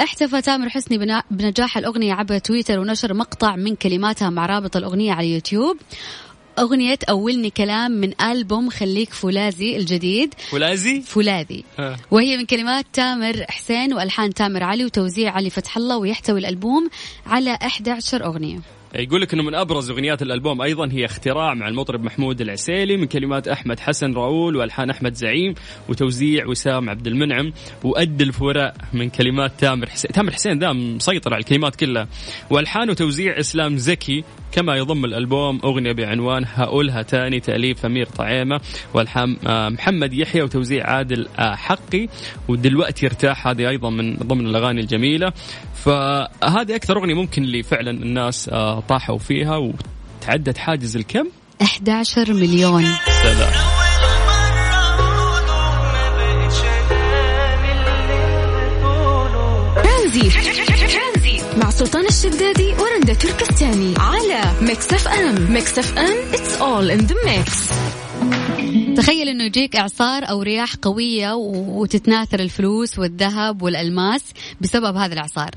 احتفى 0.00 0.40
تامر 0.42 0.68
حسني 0.68 0.98
بنا- 0.98 1.22
بنجاح 1.30 1.76
الأغنية 1.78 2.14
عبر 2.14 2.38
تويتر 2.38 2.78
ونشر 2.78 3.14
مقطع 3.14 3.56
من 3.56 3.74
كلماتها 3.76 4.30
مع 4.30 4.46
رابط 4.46 4.76
الأغنية 4.76 5.12
على 5.12 5.26
اليوتيوب. 5.26 5.76
أغنية 6.58 6.98
أولني 7.08 7.50
كلام 7.50 7.90
من 7.90 8.22
ألبوم 8.22 8.70
خليك 8.70 9.12
فولاذي 9.12 9.76
الجديد. 9.76 10.34
فولاذي؟ 11.00 11.64
آه. 11.78 11.96
وهي 12.10 12.36
من 12.36 12.46
كلمات 12.46 12.86
تامر 12.92 13.44
حسين 13.48 13.94
وألحان 13.94 14.34
تامر 14.34 14.62
علي 14.62 14.84
وتوزيع 14.84 15.32
علي 15.32 15.50
فتح 15.50 15.76
الله 15.76 15.96
ويحتوي 15.98 16.38
الألبوم 16.38 16.90
على 17.26 17.58
11 17.62 18.24
أغنية. 18.24 18.60
يقول 18.94 19.22
لك 19.22 19.34
إنه 19.34 19.42
من 19.42 19.54
أبرز 19.54 19.90
أغنيات 19.90 20.22
الألبوم 20.22 20.62
أيضا 20.62 20.88
هي 20.92 21.04
اختراع 21.04 21.54
مع 21.54 21.68
المطرب 21.68 22.04
محمود 22.04 22.40
العسيلي 22.40 22.96
من 22.96 23.06
كلمات 23.06 23.48
أحمد 23.48 23.80
حسن 23.80 24.14
راؤول 24.14 24.56
وألحان 24.56 24.90
أحمد 24.90 25.14
زعيم 25.14 25.54
وتوزيع 25.88 26.46
وسام 26.46 26.90
عبد 26.90 27.06
المنعم 27.06 27.52
وأد 27.84 28.22
الفوراء 28.22 28.74
من 28.92 29.10
كلمات 29.10 29.52
تامر 29.58 29.90
حسين. 29.90 30.12
تامر 30.12 30.32
حسين 30.32 30.58
ذا 30.58 30.72
مسيطر 30.72 31.34
على 31.34 31.40
الكلمات 31.40 31.76
كلها. 31.76 32.08
وألحان 32.50 32.90
وتوزيع 32.90 33.40
إسلام 33.40 33.76
زكي 33.76 34.24
كما 34.52 34.76
يضم 34.76 35.04
الألبوم 35.04 35.60
أغنية 35.64 35.92
بعنوان 35.92 36.44
هقولها 36.54 37.02
تاني 37.02 37.40
تأليف 37.40 37.86
امير 37.86 38.06
طعيمة 38.06 38.60
والحان 38.94 39.36
آه، 39.46 39.68
محمد 39.68 40.12
يحيى 40.12 40.42
وتوزيع 40.42 40.86
عادل 40.86 41.28
آه، 41.38 41.54
حقي 41.54 42.08
ودلوقتي 42.48 43.06
ارتاح. 43.06 43.46
هذه 43.46 43.68
أيضا 43.68 43.90
من 43.90 44.16
ضمن 44.16 44.46
الأغاني 44.46 44.80
الجميلة. 44.80 45.32
فهذه 45.74 46.76
أكثر 46.76 46.98
أغنية 46.98 47.14
ممكن 47.14 47.42
اللي 47.42 47.62
فعلا 47.62 47.90
الناس 47.90 48.48
آه، 48.48 48.80
طاحوا 48.80 49.18
فيها 49.18 49.56
وتعدت 49.56 50.58
حاجز 50.58 50.96
الكم؟ 50.96 51.26
11 51.62 52.32
مليون. 52.32 52.84
سلام. 53.22 53.80
مع 61.56 61.70
سلطان 61.70 62.06
الشدادي. 62.06 62.69
تركستاني 63.14 63.94
على 63.98 64.42
ميكس 64.62 64.92
اف 64.92 65.08
ام 65.08 65.52
ميكس 65.52 65.78
اف 65.78 65.98
ام 65.98 66.16
it's 66.34 66.56
all 66.56 66.90
in 66.90 66.98
the 66.98 67.14
mix 67.26 67.68
تخيل 68.96 69.28
إنه 69.28 69.44
يجيك 69.44 69.76
إعصار 69.76 70.30
أو 70.30 70.42
رياح 70.42 70.74
قوية 70.82 71.32
و- 71.34 71.80
وتتناثر 71.82 72.40
الفلوس 72.40 72.98
والذهب 72.98 73.62
والألماس 73.62 74.22
بسبب 74.60 74.96
هذا 74.96 75.12
الإعصار. 75.12 75.50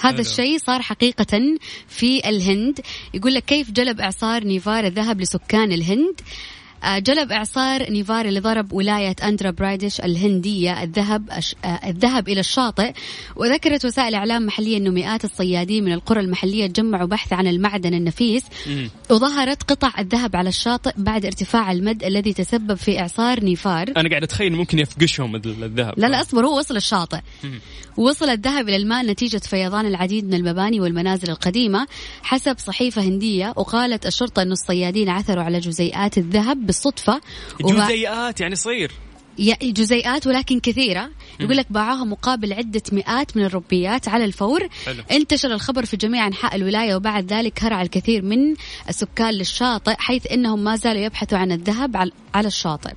هذا. 0.00 0.20
الشيء 0.20 0.58
صار 0.58 0.82
حقيقة 0.82 1.40
في 1.88 2.28
الهند. 2.28 2.80
يقول 3.14 3.34
لك 3.34 3.44
كيف 3.44 3.70
جلب 3.70 4.00
إعصار 4.00 4.44
نيفار 4.44 4.86
الذهب 4.86 5.20
لسكان 5.20 5.72
الهند؟ 5.72 6.20
جلب 6.86 7.32
إعصار 7.32 7.90
نيفار 7.90 8.24
اللي 8.26 8.40
ضرب 8.40 8.72
ولاية 8.72 9.16
أندرا 9.24 9.50
برايدش 9.50 10.00
الهندية 10.00 10.82
الذهب 10.82 11.30
أش- 11.30 11.54
آه، 11.64 11.80
الذهب 11.88 12.28
إلى 12.28 12.40
الشاطئ. 12.40 12.92
وذكرت 13.36 13.84
وسائل 13.84 14.14
إعلام 14.14 14.46
محلية 14.46 14.76
أنه 14.76 14.90
مئات 14.90 15.24
الصيادين 15.24 15.84
من 15.84 15.92
القرى 15.92 16.20
المحلية 16.20 16.66
تجمعوا 16.66 17.06
بحث 17.06 17.32
عن 17.32 17.46
المعدن 17.46 17.94
النفيس. 17.94 18.44
وظهرت 19.10 19.62
قطع 19.62 19.92
الذهب 19.98 20.36
على 20.36 20.48
الشاطئ 20.48 20.92
بعد 20.96 21.24
ارتفاع 21.26 21.72
المد 21.72 22.04
الذي 22.04 22.32
تسبب 22.32 22.74
في 22.74 23.00
إعصار 23.00 23.44
نيفار. 23.44 23.92
أنا 23.96 24.08
قاعد 24.08 24.22
أتخيل 24.22 24.52
ممكن 24.52 24.78
يفقشهم 24.78 25.36
ال- 25.36 25.64
الذهب. 25.64 25.94
لا 25.96 26.06
لا 26.06 26.20
أصبر 26.20 26.46
هو 26.46 26.58
وصل 26.58 26.76
الشاطئ. 26.76 27.18
وصل 27.96 28.28
الذهب 28.28 28.68
إلى 28.68 28.76
الماء 28.76 29.06
نتيجة 29.06 29.38
فيضان 29.38 29.86
العديد 29.86 30.24
من 30.26 30.34
المباني 30.34 30.80
والمنازل 30.80 31.30
القديمة. 31.30 31.86
حسب 32.22 32.56
صحيفة 32.58 33.02
هندية 33.02 33.52
وقالت 33.56 34.06
الشرطة 34.06 34.42
إنه 34.42 34.52
الصيادين 34.52 35.08
عثروا 35.08 35.42
على 35.44 35.58
جزيئات 35.58 36.18
الذهب 36.18 36.66
بالصدفة. 36.72 37.20
جزيئات 37.60 38.40
يعني 38.40 38.56
صغير. 38.56 38.92
يا- 39.38 39.56
جزيئات 39.62 40.26
ولكن 40.26 40.60
كثيرة. 40.60 41.10
يقول 41.40 41.56
لك 41.56 41.66
باعوها 41.70 42.04
مقابل 42.04 42.52
عدة 42.52 42.82
مئات 42.92 43.36
من 43.36 43.44
الربيات 43.44 44.08
على 44.08 44.24
الفور. 44.24 44.68
حلو. 44.86 45.02
انتشر 45.10 45.52
الخبر 45.54 45.84
في 45.84 45.96
جميع 45.96 46.26
أنحاء 46.26 46.56
الولاية 46.56 46.94
وبعد 46.94 47.32
ذلك 47.32 47.64
هرع 47.64 47.82
الكثير 47.82 48.22
من 48.22 48.54
السكان 48.88 49.30
للشاطئ 49.34 49.94
حيث 49.98 50.32
أنهم 50.32 50.64
ما 50.64 50.76
زالوا 50.76 51.02
يبحثوا 51.02 51.38
عن 51.38 51.52
الذهب 51.52 51.96
على 52.34 52.48
الشاطئ. 52.48 52.92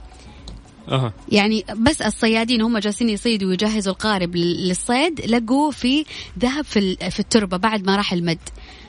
يعني 1.32 1.66
بس 1.78 2.02
الصيادين 2.02 2.62
هم 2.62 2.78
جالسين 2.78 3.10
يصيدوا 3.10 3.50
ويجهزوا 3.50 3.94
القارب 3.94 4.36
لل- 4.36 4.68
للصيد 4.68 5.22
لقوا 5.26 5.72
في 5.72 6.06
ذهب 6.40 6.64
في 6.66 6.96
في 6.96 7.20
التربة 7.20 7.58
بعد 7.58 7.86
ما 7.88 7.96
راح 7.96 8.14
المد. 8.14 8.40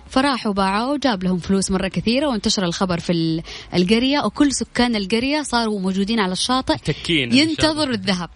فراحوا 0.09 0.53
باعوا 0.53 0.93
وجاب 0.95 1.25
لهم 1.25 1.39
فلوس 1.39 1.71
مرة 1.71 1.89
كثيرة 1.89 2.27
وانتشر 2.29 2.65
الخبر 2.65 2.99
في 3.01 3.13
ال- 3.13 3.43
القرية 3.75 4.21
وكل 4.25 4.53
سكان 4.53 4.97
القرية 4.97 5.43
صاروا 5.43 5.81
موجودين 5.81 6.21
على 6.21 6.33
الشاطئ 6.33 6.77
تكين. 6.77 7.33
ينتظروا 7.35 7.95
الذهب. 7.95 8.31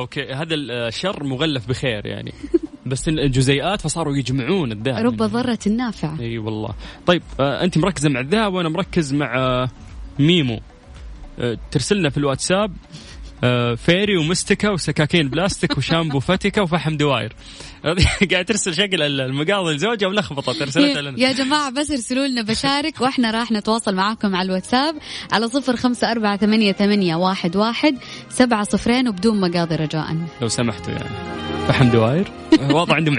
okay 0.00 0.32
هذا 0.32 0.54
الشر 0.54 1.24
مغلف 1.24 1.68
بخير 1.68 2.06
يعني. 2.06 2.32
بس 2.86 3.08
الجزيئات 3.08 3.80
فصاروا 3.80 4.16
يجمعون 4.16 4.72
الذهب. 4.72 5.04
رب 5.06 5.16
ضارة 5.16 5.58
نافعة. 5.66 6.20
إي 6.20 6.38
والله. 6.38 6.74
طيب 7.06 7.22
آه 7.40 7.64
أنت 7.64 7.78
مركزة 7.78 8.08
مع 8.08 8.20
الذهب 8.20 8.54
وأنا 8.54 8.68
مركز 8.68 9.14
مع 9.14 9.38
آه 9.38 9.68
ميمو. 10.18 10.60
ترسلنا 11.70 12.10
في 12.10 12.18
الواتساب 12.18 12.72
آه، 13.44 13.74
فيري 13.74 14.16
ومستكة 14.16 14.72
وسكاكين 14.72 15.28
بلاستيك 15.28 15.78
وشامبو 15.78 16.20
فتكة 16.20 16.62
وفحم 16.62 16.96
دواير 16.96 17.32
قاعد 18.32 18.44
ترسل 18.44 18.74
شكل 18.74 19.02
المقاضي 19.02 19.74
لزوجها 19.74 20.08
ملخبطة 20.08 20.62
ارسلتها 20.62 21.02
لنا. 21.02 21.20
يا 21.20 21.32
جماعة 21.32 21.70
بس 21.70 21.90
ارسلوا 21.90 22.26
لنا 22.26 22.42
بشارك 22.42 23.00
وإحنا 23.00 23.30
راح 23.30 23.52
نتواصل 23.52 23.94
معاكم 23.94 24.36
على 24.36 24.46
الواتساب 24.46 24.96
على 25.32 25.48
صفر 25.48 25.76
خمسة 25.76 26.10
أربعة 26.12 26.36
ثمانية, 26.36 26.72
ثمانية 26.72 27.16
واحد, 27.16 27.56
واحد 27.56 27.96
سبعة 28.28 28.64
صفرين 28.64 29.08
وبدون 29.08 29.40
مقاضي 29.40 29.74
رجاء. 29.74 30.16
لو 30.42 30.48
سمحتوا 30.48 30.92
يعني. 30.92 31.10
فحم 31.68 31.90
دواير 31.90 32.30
واضح 32.70 32.94
عندهم 32.94 33.18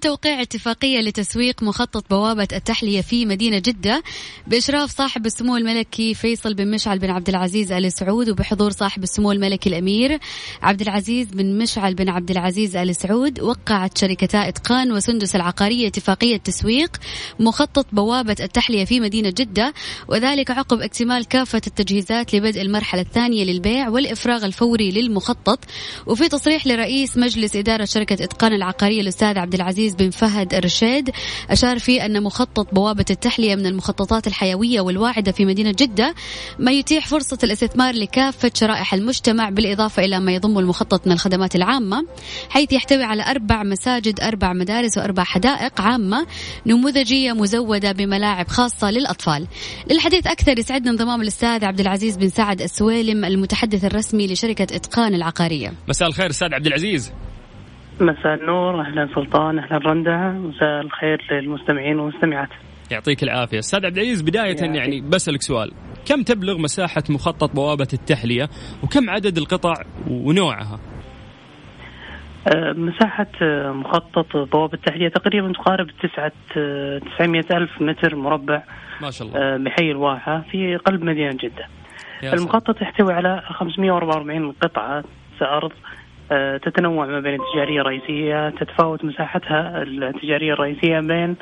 توقيع 0.00 0.42
اتفاقية 0.42 1.00
لتسويق 1.00 1.62
مخطط 1.62 2.10
بوابة 2.10 2.48
التحلية 2.52 3.00
في 3.00 3.26
مدينة 3.26 3.58
جدة 3.58 4.02
بإشراف 4.46 4.90
صاحب 4.90 5.26
السمو 5.26 5.56
الملكي 5.56 6.14
فيصل 6.14 6.54
بن 6.54 6.70
مشعل 6.70 6.98
بن 6.98 7.10
عبد 7.10 7.28
العزيز 7.28 7.72
آل 7.72 7.92
سعود 7.92 8.28
وبحضور 8.30 8.70
صاحب 8.70 9.02
السمو 9.02 9.32
الملكي 9.32 9.68
الأمير 9.68 10.18
عبد 10.62 10.80
العزيز 10.80 11.26
بن 11.26 11.58
مشعل 11.58 11.94
بن 11.94 12.08
عبد 12.08 12.30
العزيز 12.30 12.76
آل 12.76 12.96
سعود. 12.96 13.40
وقعت 13.40 13.98
شركتا 13.98 14.48
إتقان 14.48 14.92
وسندس 14.92 15.36
العقارية 15.36 15.86
اتفاقية 15.88 16.36
تسويق 16.36 16.96
مخطط 17.40 17.86
بوابة 17.92 18.36
التحلية 18.40 18.84
في 18.84 19.00
مدينة 19.00 19.30
جدة 19.30 19.74
وذلك 20.08 20.50
عقب 20.50 20.80
اكتمال 20.80 21.24
كافة 21.24 21.62
التجهيزات 21.66 22.34
لبدء 22.34 22.62
المرحلة 22.62 23.00
الثانية 23.00 23.44
للبيع 23.44 23.88
والإفراغ 23.88 24.44
الفوري 24.44 24.90
للمخطط. 24.90 25.58
وفي 26.06 26.28
تصريح 26.28 26.66
لرئيس 26.66 27.16
مجلس 27.16 27.56
إدارة 27.56 27.84
شركة 27.84 28.24
إتقان 28.24 28.52
العقارية 28.52 29.00
الأستاذ 29.00 29.38
عبد 29.38 29.54
العزيز 29.54 29.94
بن 29.98 30.10
فهد 30.10 30.54
الرشيد 30.54 31.10
أشار 31.50 31.78
فيه 31.78 32.06
أن 32.06 32.22
مخطط 32.22 32.74
بوابة 32.74 33.04
التحلية 33.10 33.54
من 33.54 33.66
المخططات 33.66 34.26
الحيوية 34.26 34.80
والواعدة 34.80 35.32
في 35.32 35.44
مدينة 35.44 35.74
جدة 35.78 36.14
ما 36.58 36.72
يتيح 36.72 37.06
فرصة 37.06 37.38
الاستثمار 37.44 37.94
لكافة 37.94 38.50
شرائح 38.54 38.94
المجتمع 38.94 39.50
بالإضافة 39.50 40.04
إلى 40.04 40.20
ما 40.20 40.32
يضم 40.32 40.58
المخطط 40.58 41.06
من 41.06 41.12
الخدمات 41.12 41.56
العامة 41.56 42.06
حيث 42.50 42.72
يحتوي 42.72 43.04
على 43.04 43.22
أربع 43.22 43.62
مساجد 43.62 44.20
أربع 44.20 44.52
مدارس 44.52 44.98
وأربع 44.98 45.24
حدائق 45.24 45.80
عامة 45.80 46.26
نموذجية 46.66 47.32
مزودة 47.32 47.92
بملاعب 47.92 48.48
خاصة 48.48 48.90
للأطفال. 48.90 49.46
للحديث 49.90 50.26
أكثر 50.26 50.58
يسعدنا 50.58 50.90
انضمام 50.90 51.22
الأستاذ 51.22 51.64
عبد 51.64 51.80
العزيز 51.80 52.16
بن 52.16 52.28
سعد 52.28 52.62
السويلم 52.62 53.24
المتحدث 53.24 53.84
الرسمي 53.84 54.26
لشركة 54.26 54.76
إتقان 54.76 55.14
العقارية. 55.14 55.72
مساء 55.88 56.08
الخير 56.08 56.30
أستاذ 56.30 56.54
عبد 56.54 56.66
العزيز. 56.66 57.12
مساء 58.00 58.34
النور 58.34 58.80
أهلا 58.80 59.08
سلطان 59.14 59.58
أهلا 59.58 59.78
رندا 59.78 60.16
مساء 60.30 60.80
الخير 60.80 61.26
للمستمعين 61.30 61.98
والمستمعات. 61.98 62.48
يعطيك 62.90 63.22
العافية. 63.22 63.58
أستاذ 63.58 63.86
عبد 63.86 63.98
العزيز 63.98 64.22
بداية 64.22 64.56
يعني, 64.56 64.78
يعني 64.78 65.00
بسألك 65.00 65.42
سؤال. 65.42 65.72
كم 66.08 66.22
تبلغ 66.22 66.58
مساحة 66.58 67.02
مخطط 67.10 67.54
بوابة 67.54 67.88
التحلية؟ 67.92 68.48
وكم 68.82 69.10
عدد 69.10 69.38
القطع 69.38 69.74
ونوعها؟ 70.10 70.80
أه، 72.46 72.72
مساحة 72.72 73.26
أه، 73.42 73.72
مخطط 73.72 74.36
بوابة 74.36 74.74
التحلية 74.74 75.08
تقريبا 75.08 75.52
تقارب 75.52 75.86
تسعة 76.02 76.32
أه، 76.56 77.00
ألف 77.50 77.82
متر 77.82 78.16
مربع 78.16 78.62
ما 79.02 79.10
شاء 79.10 79.28
الله. 79.28 79.56
بحي 79.64 79.90
الواحة 79.90 80.44
في 80.50 80.76
قلب 80.76 81.04
مدينة 81.04 81.32
جدة. 81.32 81.68
المخطط 82.32 82.82
يحتوي 82.82 83.12
على 83.12 83.42
544 83.46 84.52
قطعة 84.52 85.04
أرض 85.42 85.72
تتنوع 86.62 87.06
ما 87.06 87.20
بين 87.20 87.40
التجارية 87.40 87.80
الرئيسية 87.80 88.50
تتفاوت 88.50 89.04
مساحتها 89.04 89.82
التجارية 89.82 90.52
الرئيسية 90.52 91.00
بين 91.00 91.36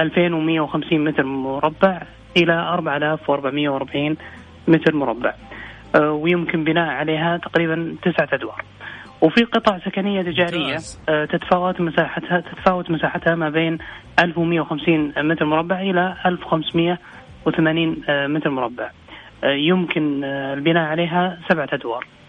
2150 0.00 0.92
آه، 0.92 1.10
متر 1.10 1.24
مربع 1.24 2.02
إلى 2.36 2.52
4440 2.52 4.16
متر 4.68 4.94
مربع. 4.94 5.34
آه، 5.94 6.12
ويمكن 6.12 6.64
بناء 6.64 6.88
عليها 6.88 7.36
تقريبا 7.36 7.96
تسعة 8.02 8.28
أدوار. 8.32 8.64
وفي 9.20 9.44
قطع 9.44 9.78
سكنية 9.78 10.22
تجارية 10.22 10.76
تتفاوت 11.06 11.80
مساحتها 11.80 12.40
تتفاوت 12.40 12.90
مساحتها 12.90 13.34
ما 13.34 13.50
بين 13.50 13.78
1150 14.18 15.12
متر 15.16 15.44
مربع 15.44 15.80
إلى 15.80 16.16
1580 16.26 18.02
متر 18.08 18.50
مربع. 18.50 18.90
يمكن 19.44 20.24
البناء 20.24 20.82
عليها 20.84 21.38
سبعة 21.48 21.68
أدوار. 21.72 22.06
آه 22.06 22.21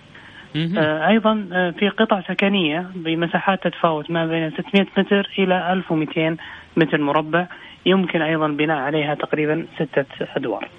أيضا 1.08 1.48
آه 1.54 1.72
في 1.72 1.90
قطع 1.90 2.22
سكنية 2.22 2.88
بمساحات 2.96 3.64
تتفاوت 3.64 4.12
ما 4.12 4.26
بين 4.28 4.52
600 4.52 4.86
متر 4.98 5.30
إلى 5.40 5.74
1200 5.74 6.38
متر 6.78 7.02
مربع 7.02 7.48
يمكن 7.86 8.22
أيضا 8.22 8.48
بناء 8.48 8.78
عليها 8.78 9.16
تقريبا 9.16 9.66
ستة 9.76 10.06
أدوار. 10.36 10.70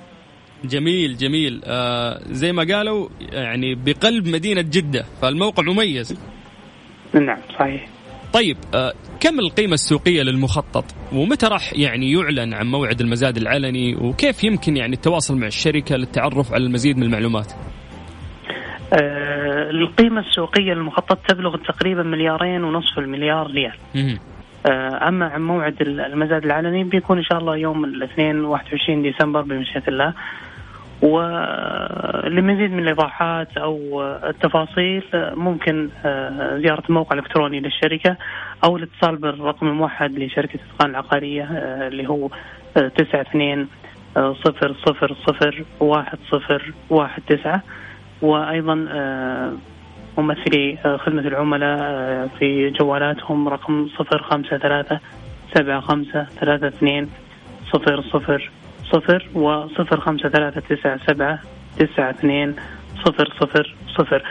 جميل 0.65 1.17
جميل 1.17 1.61
آه 1.65 2.19
زي 2.27 2.53
ما 2.53 2.67
قالوا 2.75 3.09
يعني 3.33 3.75
بقلب 3.75 4.29
مدينة 4.29 4.61
جدة 4.61 5.05
فالموقع 5.23 5.63
مميز. 5.63 6.21
نعم 7.15 7.39
صحيح. 7.59 7.87
طيب 8.33 8.57
آه 8.75 8.93
كم 9.21 9.39
القيمة 9.39 9.75
السوقية 9.75 10.23
للمخطط 10.23 10.85
ومتى 11.13 11.47
راح 11.47 11.73
يعني 11.77 12.13
يعلن 12.13 12.55
عن 12.55 12.67
موعد 12.67 13.01
المزاد 13.01 13.37
العلني 13.37 13.97
وكيف 13.97 14.45
يمكن 14.45 14.77
يعني 14.77 14.93
التواصل 14.93 15.37
مع 15.39 15.47
الشركة 15.47 15.97
للتعرف 15.97 16.53
على 16.53 16.65
المزيد 16.65 16.97
من 16.97 17.03
المعلومات؟ 17.03 17.53
آه 18.93 19.24
القيمة 19.71 20.21
السوقية 20.21 20.75
للمخطط 20.75 21.19
تبلغ 21.29 21.57
تقريبا 21.57 22.03
مليارين 22.03 22.65
ونصف 22.65 22.99
المليار 22.99 23.51
ريال. 23.51 23.75
آه 24.67 25.09
أما 25.09 25.27
عن 25.27 25.43
موعد 25.43 25.83
المزاد 25.83 26.45
العلني 26.45 26.85
بيكون 26.85 27.19
إن 27.19 27.25
شاء 27.25 27.39
الله 27.39 27.57
يوم 27.57 27.85
الاثنين 27.85 28.45
21 28.45 29.03
ديسمبر 29.03 29.41
بمشيئة 29.43 29.83
الله. 29.89 30.15
ولمزيد 31.03 32.73
من 32.73 32.79
الإيضاحات 32.79 33.57
أو 33.57 34.03
التفاصيل 34.03 35.03
ممكن 35.15 35.91
آه، 36.05 36.59
زيارة 36.59 36.83
الموقع 36.89 37.17
الإلكتروني 37.17 37.61
للشركة 37.61 38.17
أو 38.65 38.77
الاتصال 38.77 39.17
بالرقم 39.17 39.69
الموحد 39.69 40.19
لشركة 40.19 40.59
إتقان 40.73 40.91
العقارية 40.91 41.43
آه، 41.43 41.89
اللي 41.89 42.09
هو 42.09 42.31
آه، 42.77 42.89
تسعة 42.89 43.21
اثنين 43.21 43.69
صفر 44.17 44.75
صفر 44.87 45.17
صفر 45.27 45.65
واحد 45.81 46.19
صفر 46.31 46.73
واحد 46.91 47.23
تسعة. 47.29 47.63
وأيضا 48.25 48.87
آه، 48.91 49.53
ممثلي 50.19 50.79
آه، 50.85 50.97
خدمة 50.97 51.21
العملاء 51.21 51.79
آه، 51.81 52.31
في 52.39 52.71
جوالاتهم 52.71 53.49
رقم 53.49 53.89
صفر 53.99 54.23
خمسة 54.23 54.59
ثلاثة 54.59 55.01
سبعة 55.55 55.81
خمسة 55.81 56.25
ثلاثة 56.25 56.69
اثنين 56.69 57.11
صفر 57.73 58.03
صفر 58.13 58.51
صفر 58.93 59.29
وصفر 59.35 60.01
خمسة 60.01 60.29
ثلاثة 60.29 60.61
تسعة 60.61 61.01
سبعة 61.07 61.39
تسعة 61.79 62.11
اثنين 62.11 62.57
صفر 63.07 63.35
صفر 63.41 63.75
صفر 63.99 64.23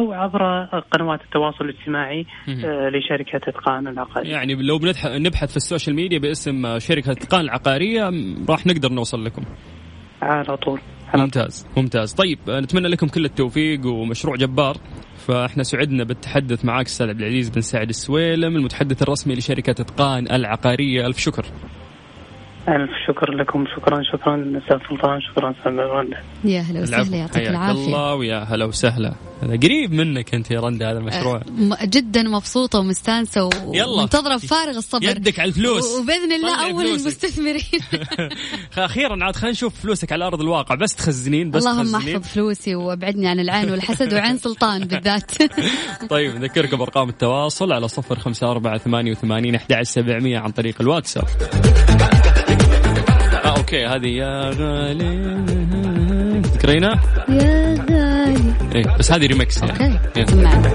أو 0.00 0.12
عبر 0.12 0.64
قنوات 0.64 1.20
التواصل 1.24 1.64
الاجتماعي 1.64 2.26
لشركة 2.94 3.36
إتقان 3.48 3.88
العقارية. 3.88 4.30
يعني 4.30 4.54
لو 4.54 4.80
نبحث 5.06 5.50
في 5.50 5.56
السوشيال 5.56 5.96
ميديا 5.96 6.18
باسم 6.18 6.78
شركة 6.78 7.12
إتقان 7.12 7.40
العقارية 7.40 8.10
راح 8.48 8.66
نقدر 8.66 8.92
نوصل 8.92 9.24
لكم. 9.24 9.42
على 10.22 10.56
طول. 10.56 10.80
ممتاز 11.14 11.66
ممتاز. 11.76 12.12
طيب 12.12 12.38
نتمنى 12.48 12.88
لكم 12.88 13.08
كل 13.08 13.24
التوفيق 13.24 13.86
ومشروع 13.86 14.36
جبار. 14.36 14.76
فاحنا 15.26 15.62
سعدنا 15.62 16.04
بالتحدث 16.04 16.64
معك 16.64 16.86
أستاذ 16.86 17.08
عبد 17.08 17.20
العزيز 17.20 17.48
بن 17.48 17.60
سعد 17.60 17.88
السويلم 17.88 18.56
المتحدث 18.56 19.02
الرسمي 19.02 19.34
لشركة 19.34 19.70
إتقان 19.70 20.32
العقارية. 20.32 21.06
ألف 21.06 21.18
شكر. 21.18 21.46
ألف 22.68 22.90
شكر 23.06 23.32
لكم 23.34 23.64
شكرا 23.76 24.02
شكرا 24.02 24.58
أستاذ 24.58 24.78
سلطان 24.88 25.20
شكرا 25.20 25.50
أستاذ 25.50 25.72
رندا 25.72 26.16
يا 26.44 26.60
هلا 26.60 26.80
وسهلا 26.82 27.16
يعطيك 27.16 27.48
العافية. 27.48 27.86
الله 27.86 28.14
ويا 28.14 28.38
هلا 28.38 28.64
وسهلا. 28.64 29.14
هذا 29.42 29.56
قريب 29.56 29.92
منك 29.92 30.34
أنت 30.34 30.50
يا 30.50 30.60
رندا 30.60 30.90
هذا 30.90 30.98
المشروع. 30.98 31.36
أه 31.36 31.84
جدا 31.84 32.22
مبسوطة 32.22 32.78
ومستانسة 32.78 33.44
ومنتظرة 33.44 34.36
بفارغ 34.36 34.76
الصبر. 34.76 35.04
يدك 35.04 35.40
على 35.40 35.48
الفلوس. 35.48 36.00
وبإذن 36.00 36.32
الله 36.32 36.70
أول 36.70 36.86
المستثمرين. 36.86 37.62
أخيرا 38.78 39.24
عاد 39.24 39.36
خلينا 39.36 39.52
نشوف 39.52 39.80
فلوسك 39.80 40.12
على 40.12 40.26
أرض 40.26 40.40
الواقع 40.40 40.74
بس 40.74 40.96
تخزنين 40.96 41.50
بس 41.50 41.66
اللهم 41.66 41.96
احفظ 41.96 42.22
فلوسي 42.22 42.74
وابعدني 42.74 43.28
عن 43.28 43.40
العين 43.40 43.70
والحسد 43.70 44.14
وعين 44.14 44.36
سلطان 44.36 44.84
بالذات. 44.84 45.30
طيب 46.10 46.34
نذكركم 46.34 46.76
بأرقام 46.76 47.08
التواصل 47.08 47.72
على 47.72 47.88
صفر 47.88 48.18
خمسة 48.18 48.50
أربعة 48.50 48.78
ثمانية 48.78 49.10
وثمانين 49.10 49.54
أحد 49.54 49.72
عن 50.36 50.50
طريق 50.50 50.80
الواتساب. 50.80 51.24
أوكي 53.44 53.86
هذه 53.86 54.06
يا 54.06 54.50
غالي. 54.50 55.42
تذكرينها؟ 56.42 57.00
يا 57.28 57.74
غالي. 57.90 58.54
إيه 58.74 58.96
بس 58.98 59.12
هذه 59.12 59.26
ريمكس 59.26 59.62
يعني. 59.62 59.98
okay. 60.16 60.26
سمعنا 60.26 60.72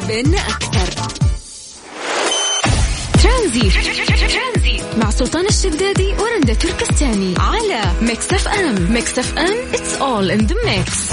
اللي 0.00 0.22
بيننا 0.22 0.38
أكثر. 0.38 0.90
ترانزيت 3.22 3.70
مع 4.98 5.10
سلطان 5.10 5.46
الشدادي 5.46 6.06
ورندا 6.12 6.54
تركستاني 6.54 7.34
على 7.38 7.82
ميكس 8.02 8.32
أف 8.32 8.48
أم. 8.48 8.92
ميكس 8.92 9.18
أف 9.18 9.38
أم 9.38 9.72
it's 9.72 10.00
all 10.00 10.30
in 10.38 10.46
the 10.46 10.56
mix. 10.66 11.12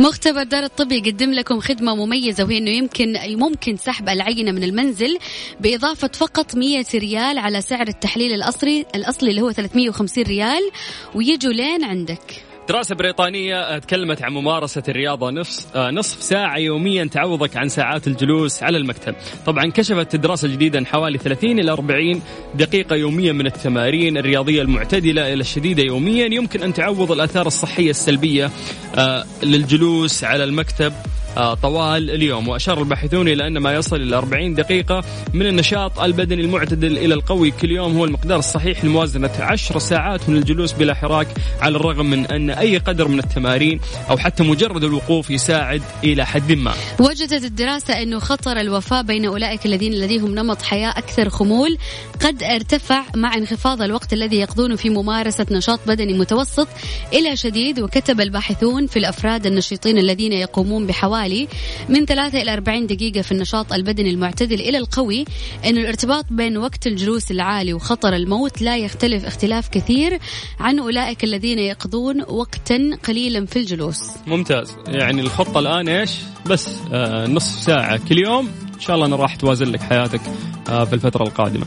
مختبر 0.00 0.42
دار 0.42 0.64
الطب 0.64 0.92
يقدم 0.92 1.32
لكم 1.32 1.60
خدمة 1.60 1.94
مميزة 1.94 2.44
وهي 2.44 2.58
أنه 2.58 2.70
يمكن 2.70 3.16
ممكن 3.26 3.76
سحب 3.76 4.08
العينة 4.08 4.52
من 4.52 4.62
المنزل 4.62 5.18
بإضافة 5.60 6.10
فقط 6.14 6.54
100 6.54 6.84
ريال 6.94 7.38
على 7.38 7.60
سعر 7.60 7.88
التحليل 7.88 8.32
الأصلي 8.32 8.86
الأصلي 8.94 9.30
اللي 9.30 9.40
هو 9.40 9.52
350 9.52 10.24
ريال 10.24 10.70
ويجوا 11.14 11.52
لين 11.52 11.84
عندك. 11.84 12.47
دراسة 12.68 12.94
بريطانية 12.94 13.78
تكلمت 13.78 14.22
عن 14.22 14.32
ممارسة 14.32 14.82
الرياضة 14.88 15.30
نصف 15.30 15.76
آه، 15.76 15.90
نصف 15.90 16.22
ساعة 16.22 16.56
يوميا 16.58 17.04
تعوضك 17.04 17.56
عن 17.56 17.68
ساعات 17.68 18.06
الجلوس 18.06 18.62
على 18.62 18.78
المكتب. 18.78 19.14
طبعا 19.46 19.70
كشفت 19.70 20.14
الدراسة 20.14 20.46
الجديدة 20.46 20.78
أن 20.78 20.86
حوالي 20.86 21.18
30 21.18 21.58
إلى 21.58 21.72
40 21.72 22.22
دقيقة 22.54 22.96
يوميا 22.96 23.32
من 23.32 23.46
التمارين 23.46 24.16
الرياضية 24.16 24.62
المعتدلة 24.62 25.32
إلى 25.32 25.40
الشديدة 25.40 25.82
يوميا 25.82 26.26
يمكن 26.26 26.62
أن 26.62 26.72
تعوض 26.72 27.12
الآثار 27.12 27.46
الصحية 27.46 27.90
السلبية 27.90 28.50
آه، 28.96 29.24
للجلوس 29.42 30.24
على 30.24 30.44
المكتب 30.44 30.92
طوال 31.38 32.10
اليوم. 32.10 32.48
وأشار 32.48 32.78
الباحثون 32.78 33.28
إلى 33.28 33.46
أن 33.46 33.58
ما 33.58 33.74
يصل 33.74 33.96
إلى 33.96 34.16
40 34.16 34.54
دقيقة 34.54 35.04
من 35.34 35.46
النشاط 35.46 36.00
البدني 36.00 36.42
المعتدل 36.42 36.98
إلى 36.98 37.14
القوي 37.14 37.50
كل 37.50 37.70
يوم 37.70 37.96
هو 37.96 38.04
المقدار 38.04 38.38
الصحيح 38.38 38.84
لموازنة 38.84 39.30
10 39.40 39.78
ساعات 39.78 40.28
من 40.28 40.36
الجلوس 40.36 40.72
بلا 40.72 40.94
حراك 40.94 41.28
على 41.60 41.76
الرغم 41.76 42.10
من 42.10 42.26
أن 42.26 42.50
أي 42.50 42.78
قدر 42.78 43.08
من 43.08 43.18
التمارين 43.18 43.80
أو 44.10 44.18
حتى 44.18 44.42
مجرد 44.42 44.84
الوقوف 44.84 45.30
يساعد 45.30 45.82
إلى 46.04 46.26
حد 46.26 46.52
ما. 46.52 46.74
وجدت 47.00 47.44
الدراسة 47.44 48.02
أنه 48.02 48.18
خطر 48.18 48.60
الوفاة 48.60 49.02
بين 49.02 49.24
أولئك 49.24 49.66
الذين 49.66 49.92
لديهم 49.92 50.34
نمط 50.34 50.62
حياة 50.62 50.90
أكثر 50.90 51.28
خمول 51.28 51.78
قد 52.20 52.42
ارتفع 52.42 53.02
مع 53.16 53.34
انخفاض 53.34 53.82
الوقت 53.82 54.12
الذي 54.12 54.36
يقضونه 54.36 54.76
في 54.76 54.90
ممارسة 54.90 55.46
نشاط 55.50 55.80
بدني 55.86 56.18
متوسط 56.18 56.68
إلى 57.12 57.36
شديد. 57.36 57.80
وكتب 57.80 58.20
الباحثون 58.20 58.86
في 58.86 58.98
الأفراد 58.98 59.46
النشيطين 59.46 59.98
الذين 59.98 60.32
يقومون 60.32 60.86
بحوالي 60.86 61.27
حوالي 61.28 61.48
من 61.88 62.04
3 62.04 62.42
إلى 62.42 62.52
40 62.52 62.86
دقيقة 62.86 63.22
في 63.22 63.32
النشاط 63.32 63.72
البدني 63.72 64.10
المعتدل 64.10 64.60
إلى 64.60 64.78
القوي 64.78 65.24
أن 65.64 65.78
الارتباط 65.78 66.24
بين 66.30 66.56
وقت 66.56 66.86
الجلوس 66.86 67.30
العالي 67.30 67.74
وخطر 67.74 68.16
الموت 68.16 68.62
لا 68.62 68.76
يختلف 68.76 69.24
اختلاف 69.24 69.68
كثير 69.68 70.18
عن 70.60 70.78
أولئك 70.78 71.24
الذين 71.24 71.58
يقضون 71.58 72.22
وقتا 72.22 72.98
قليلا 73.08 73.46
في 73.46 73.58
الجلوس. 73.58 74.00
ممتاز. 74.26 74.76
يعني 74.86 75.20
الخطة 75.20 75.58
الآن 75.58 75.88
إيش؟ 75.88 76.10
بس 76.46 76.68
آه 76.92 77.26
نصف 77.26 77.62
ساعة. 77.62 78.00
كل 78.08 78.18
يوم 78.18 78.48
إن 78.74 78.80
شاء 78.80 78.96
الله 78.96 79.06
أنا 79.06 79.16
راح 79.16 79.36
توازن 79.36 79.66
لك 79.66 79.80
حياتك 79.80 80.20
آه 80.68 80.84
في 80.84 80.92
الفترة 80.92 81.22
القادمة. 81.22 81.66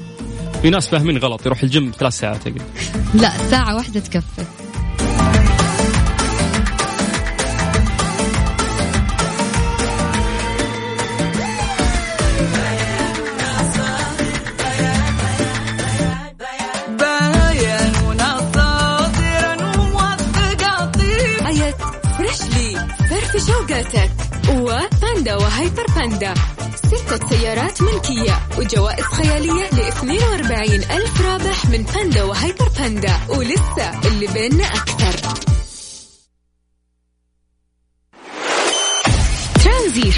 في 0.62 0.69
ناس 0.69 0.88
فاهمين 0.88 1.17
غلط 1.17 1.45
يروح 1.45 1.63
الجيم 1.63 1.91
ثلاث 2.00 2.13
ساعات 2.13 2.47
لا 3.13 3.30
ساعة 3.30 3.76
واحدة 3.76 4.00
تكفي. 4.00 4.61
وباندا 25.21 25.36
وهيبر 25.36 25.86
باندا. 25.95 26.34
ستة 26.75 27.29
سيارات 27.29 27.81
ملكية 27.81 28.39
وجوائز 28.57 29.03
خيالية 29.05 29.69
ل 29.71 29.79
42 29.79 30.73
ألف 30.73 31.21
رابح 31.21 31.65
من 31.65 31.84
باندا 31.84 32.23
وهيبر 32.23 32.69
باندا. 32.79 33.19
ولسه 33.29 34.07
اللي 34.07 34.27
بيننا 34.27 34.63
أكثر. 34.63 35.15
ترانزيت 39.63 40.12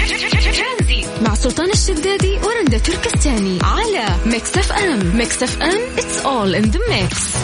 مع 1.22 1.34
سلطان 1.34 1.70
الشدادي 1.70 2.38
ورندا 2.38 2.78
تركستاني 2.78 3.58
على 3.62 4.06
ميكس 4.26 4.58
اف 4.58 4.72
ام. 4.72 5.16
ميكس 5.16 5.42
اف 5.42 5.62
ام 5.62 5.96
it's 5.96 6.24
all 6.24 6.62
in 6.62 6.70
the 6.70 6.78
mix. 6.78 7.36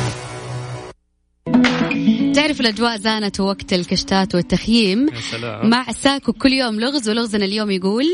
تعرف 2.51 2.61
الأجواء 2.61 2.97
زانت 2.97 3.41
وقت 3.41 3.73
الكشتات 3.73 4.35
والتخييم. 4.35 5.07
مع 5.71 5.93
ساكو 5.93 6.33
كل 6.33 6.53
يوم 6.53 6.81
لغز 6.81 7.09
ولغزنا 7.09 7.45
اليوم 7.45 7.71
يقول 7.71 8.05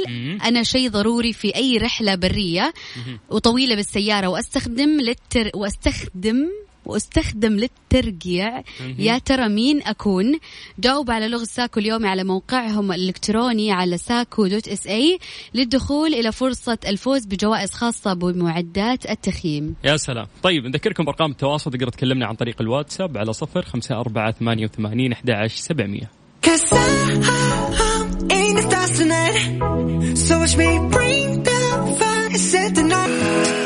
أنا 0.45 0.63
شيء 0.63 0.91
ضروري 0.91 1.33
في 1.33 1.57
أي 1.57 1.79
رحلة 1.79 2.15
برية 2.15 2.73
وطويلة 3.31 3.75
بالسيارة 3.75 4.27
وأستخدم 4.27 5.01
للتر 5.01 5.51
وأستخدم 5.55 6.49
وأستخدم 6.87 7.53
للترقيع 7.53 8.63
يا 8.99 9.19
ترى 9.19 9.49
مين 9.49 9.83
أكون؟ 9.83 10.39
جاوب 10.79 11.11
على 11.11 11.29
لغز 11.29 11.47
ساكو 11.47 11.81
اليوم 11.81 12.07
على 12.07 12.25
موقعهم 12.25 12.93
الإلكتروني 12.93 13.73
على 13.73 13.99
ساكو 13.99 14.47
dot 14.47 14.69
SA. 14.69 15.19
للدخول 15.55 16.15
إلى 16.15 16.33
فرصة 16.33 16.79
الفوز 16.87 17.27
بجوائز 17.27 17.71
خاصة 17.71 18.15
بمعدات 18.15 19.11
التخييم. 19.11 19.75
يا 19.85 19.97
سلام. 19.97 20.27
طيب 20.43 20.67
نذكركم 20.67 21.05
بأرقام 21.05 21.31
التواصل. 21.31 21.71
تقدر 21.71 21.89
تكلمنا 21.89 22.27
عن 22.27 22.35
طريق 22.35 22.61
الواتساب 22.61 23.19
على 23.19 23.33
صفر 23.33 23.63
خمسة 23.63 24.01
أربعة 24.01 24.33
ثمانية 24.33 24.65
وثمانين 24.65 25.13
أحد 25.13 25.31
عشر 25.31 25.57
سبعمية 25.57 26.11
So 30.27 30.39
watch 30.39 30.57
me 30.57 30.71
bring 30.95 31.43
the 31.43 31.59
fire, 31.99 32.39
set 32.51 32.75
the 32.75 32.83
night. 32.83 33.66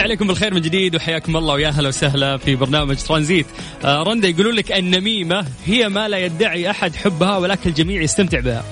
عليكم 0.00 0.26
بالخير 0.26 0.54
من 0.54 0.60
جديد 0.60 0.96
وحياكم 0.96 1.36
الله 1.36 1.54
ويا 1.54 1.68
أهلا 1.68 1.88
وسهلا 1.88 2.36
في 2.36 2.56
برنامج 2.56 2.96
ترانزيت. 2.96 3.46
آه 3.84 4.02
رندا 4.02 4.28
يقولون 4.28 4.54
لك 4.54 4.72
النميمة 4.72 5.46
هي 5.64 5.88
ما 5.88 6.08
لا 6.08 6.18
يدعي 6.18 6.70
أحد 6.70 6.96
حبها 6.96 7.36
ولكن 7.36 7.70
الجميع 7.70 8.02
يستمتع 8.02 8.40
بها. 8.40 8.64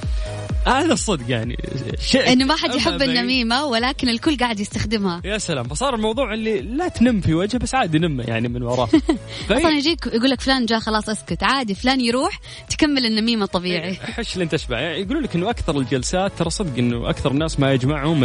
هذا 0.66 0.92
الصدق 0.92 1.24
يعني. 1.28 1.56
شيء 2.00 2.32
إنه 2.32 2.44
ما 2.44 2.56
حد 2.56 2.74
يحب 2.74 3.02
النميمة 3.02 3.64
ولكن 3.64 4.08
الكل 4.08 4.36
قاعد 4.36 4.60
يستخدمها. 4.60 5.22
يا 5.24 5.38
سلام. 5.38 5.64
فصار 5.68 5.94
الموضوع 5.94 6.34
اللي 6.34 6.60
لا 6.60 6.88
تنم 6.88 7.20
في 7.20 7.34
وجهه 7.34 7.58
بس 7.58 7.74
عادي 7.74 7.98
نمه 7.98 8.24
يعني 8.24 8.48
من 8.48 8.62
وراه. 8.62 8.88
أصلا 9.50 9.70
يجيك 9.70 10.06
يقول 10.06 10.30
لك 10.30 10.40
فلان 10.40 10.66
جاء 10.66 10.80
خلاص 10.80 11.08
أسكت. 11.08 11.42
عادي 11.42 11.74
فلان 11.74 12.00
يروح 12.00 12.40
تكمل 12.70 13.06
النميمة 13.06 13.46
طبيعي. 13.46 13.94
حش 13.94 14.34
اللي 14.34 14.44
أنت 14.44 14.52
تشبع. 14.52 14.80
يعني 14.80 15.00
يقولون 15.00 15.22
لك 15.22 15.36
إنه 15.36 15.50
أكثر 15.50 15.78
الجلسات 15.78 16.32
ترى 16.38 16.50
صدق 16.50 16.78
إنه 16.78 17.10
أكثر 17.10 17.30
الناس 17.30 17.60
ما 17.60 17.72
يجمعهم 17.72 18.24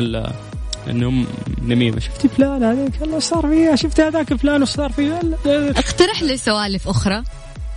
إنهم 0.90 1.28
نميمة. 1.62 2.00
شفتي 2.00 2.28
فلان 2.28 2.64
هذيك 2.64 3.02
الله 3.02 3.20
صار 3.20 3.48
فيها. 3.48 3.76
شفت 3.76 4.00
هذاك 4.00 4.34
فلان 4.34 4.62
وش 4.62 4.70
صار 4.70 4.92
فيه؟ 4.92 5.20
اقترح 5.46 6.24
لي 6.24 6.38
سوالف 6.38 6.88
أخرى. 6.88 7.24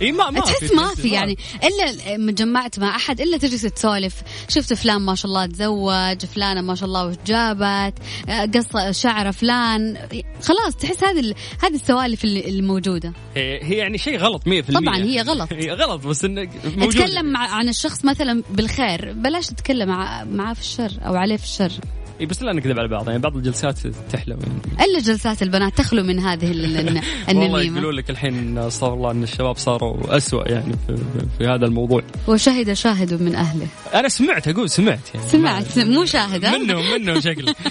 إي 0.01 0.11
ما 0.11 0.29
ما 0.29 0.39
تحس 0.39 0.71
ما 0.73 0.95
في 0.95 1.09
يعني. 1.09 1.37
إلا 1.63 2.17
مجمعت 2.17 2.79
مع 2.79 2.95
أحد 2.95 3.21
إلا 3.21 3.37
تجلس 3.37 3.61
تسولف. 3.61 4.15
شفت 4.49 4.73
فلان 4.73 5.01
ما 5.01 5.15
شاء 5.15 5.25
الله 5.25 5.45
تزوج 5.45 6.25
فلانة 6.25 6.61
ما 6.61 6.75
شاء 6.75 6.85
الله 6.85 7.05
وش 7.05 7.15
جابت 7.27 7.93
قص 8.55 9.01
شعر 9.01 9.31
فلان. 9.31 9.97
خلاص 10.41 10.75
تحس 10.75 11.03
هذه 11.03 11.35
هذه 11.63 11.75
السوالف 11.75 12.23
اللي 12.23 12.61
موجودة. 12.61 13.13
هي 13.35 13.75
يعني 13.75 13.97
شيء 13.97 14.17
غلط 14.17 14.43
100% 14.47 14.73
طبعا 14.73 14.97
هي 14.97 15.21
غلط. 15.21 15.53
هي 15.53 15.71
غلط 15.71 16.07
بس 16.07 16.25
انك 16.25 16.49
تكلم 16.91 17.37
عن 17.37 17.69
الشخص 17.69 18.05
مثلا 18.05 18.43
بالخير. 18.49 19.13
بلاش 19.13 19.47
تتكلم 19.47 19.89
معاه 20.31 20.53
في 20.53 20.61
الشر 20.61 20.91
أو 21.05 21.15
عليه 21.15 21.37
في 21.37 21.43
الشر. 21.43 21.71
بس 22.25 22.41
لا 22.43 22.53
نكذب 22.53 22.79
على 22.79 22.87
بعض 22.87 23.07
يعني 23.09 23.19
بعض 23.21 23.35
الجلسات 23.35 23.79
تحلو 24.11 24.37
يعني. 24.43 24.85
إلا 24.91 24.99
جلسات 24.99 25.41
البنات 25.43 25.77
تخلو 25.77 26.03
من 26.03 26.19
هذه 26.19 26.51
ال- 26.51 26.65
ال- 26.77 27.01
والله 27.27 27.31
النميمة. 27.45 27.75
يقولون 27.77 27.95
لك 27.95 28.09
الحين 28.09 28.57
استغفر 28.57 28.93
الله 28.93 29.11
أن 29.11 29.23
الشباب 29.23 29.57
صاروا 29.57 30.17
أسوأ 30.17 30.47
يعني 30.51 30.73
في, 30.87 30.95
في 31.37 31.45
هذا 31.47 31.65
الموضوع. 31.65 32.01
وشهد 32.27 32.73
شاهد 32.73 33.23
من 33.23 33.35
أهله. 33.35 33.67
أنا 33.93 34.09
سمعت 34.09 34.47
أقول 34.47 34.69
سمعت 34.69 35.15
يعني. 35.15 35.27
سمعت 35.27 35.79
مو 35.79 36.05
شاهد 36.05 36.45
ها؟ 36.45 36.57
منهم 36.57 36.91
منهم 36.91 37.19
شكله 37.19 37.55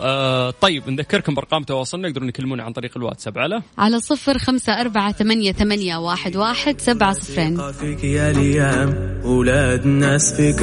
آه 0.00 0.50
طيب 0.60 0.90
نذكركم 0.90 1.34
بأرقام 1.34 1.62
تواصلنا 1.62 2.08
يقدرون 2.08 2.28
يكلمونا 2.28 2.62
عن 2.62 2.72
طريق 2.72 2.92
الواتساب. 2.96 3.38
على؟ 3.38 3.62
على 3.78 4.00
صفر 4.00 4.38
خمسة 4.38 4.72
أربعة 4.80 5.12
ثمانية, 5.12 5.52
ثمانية 5.52 5.96
واحد, 5.96 6.36
واحد 6.36 6.80
سبعة 6.80 7.12
صفرين. 7.12 7.72
فيك 7.72 8.04
يا 8.04 8.30
الأيام 8.30 9.20
ولاد 9.24 9.84
الناس 9.86 10.34
فيك 10.34 10.62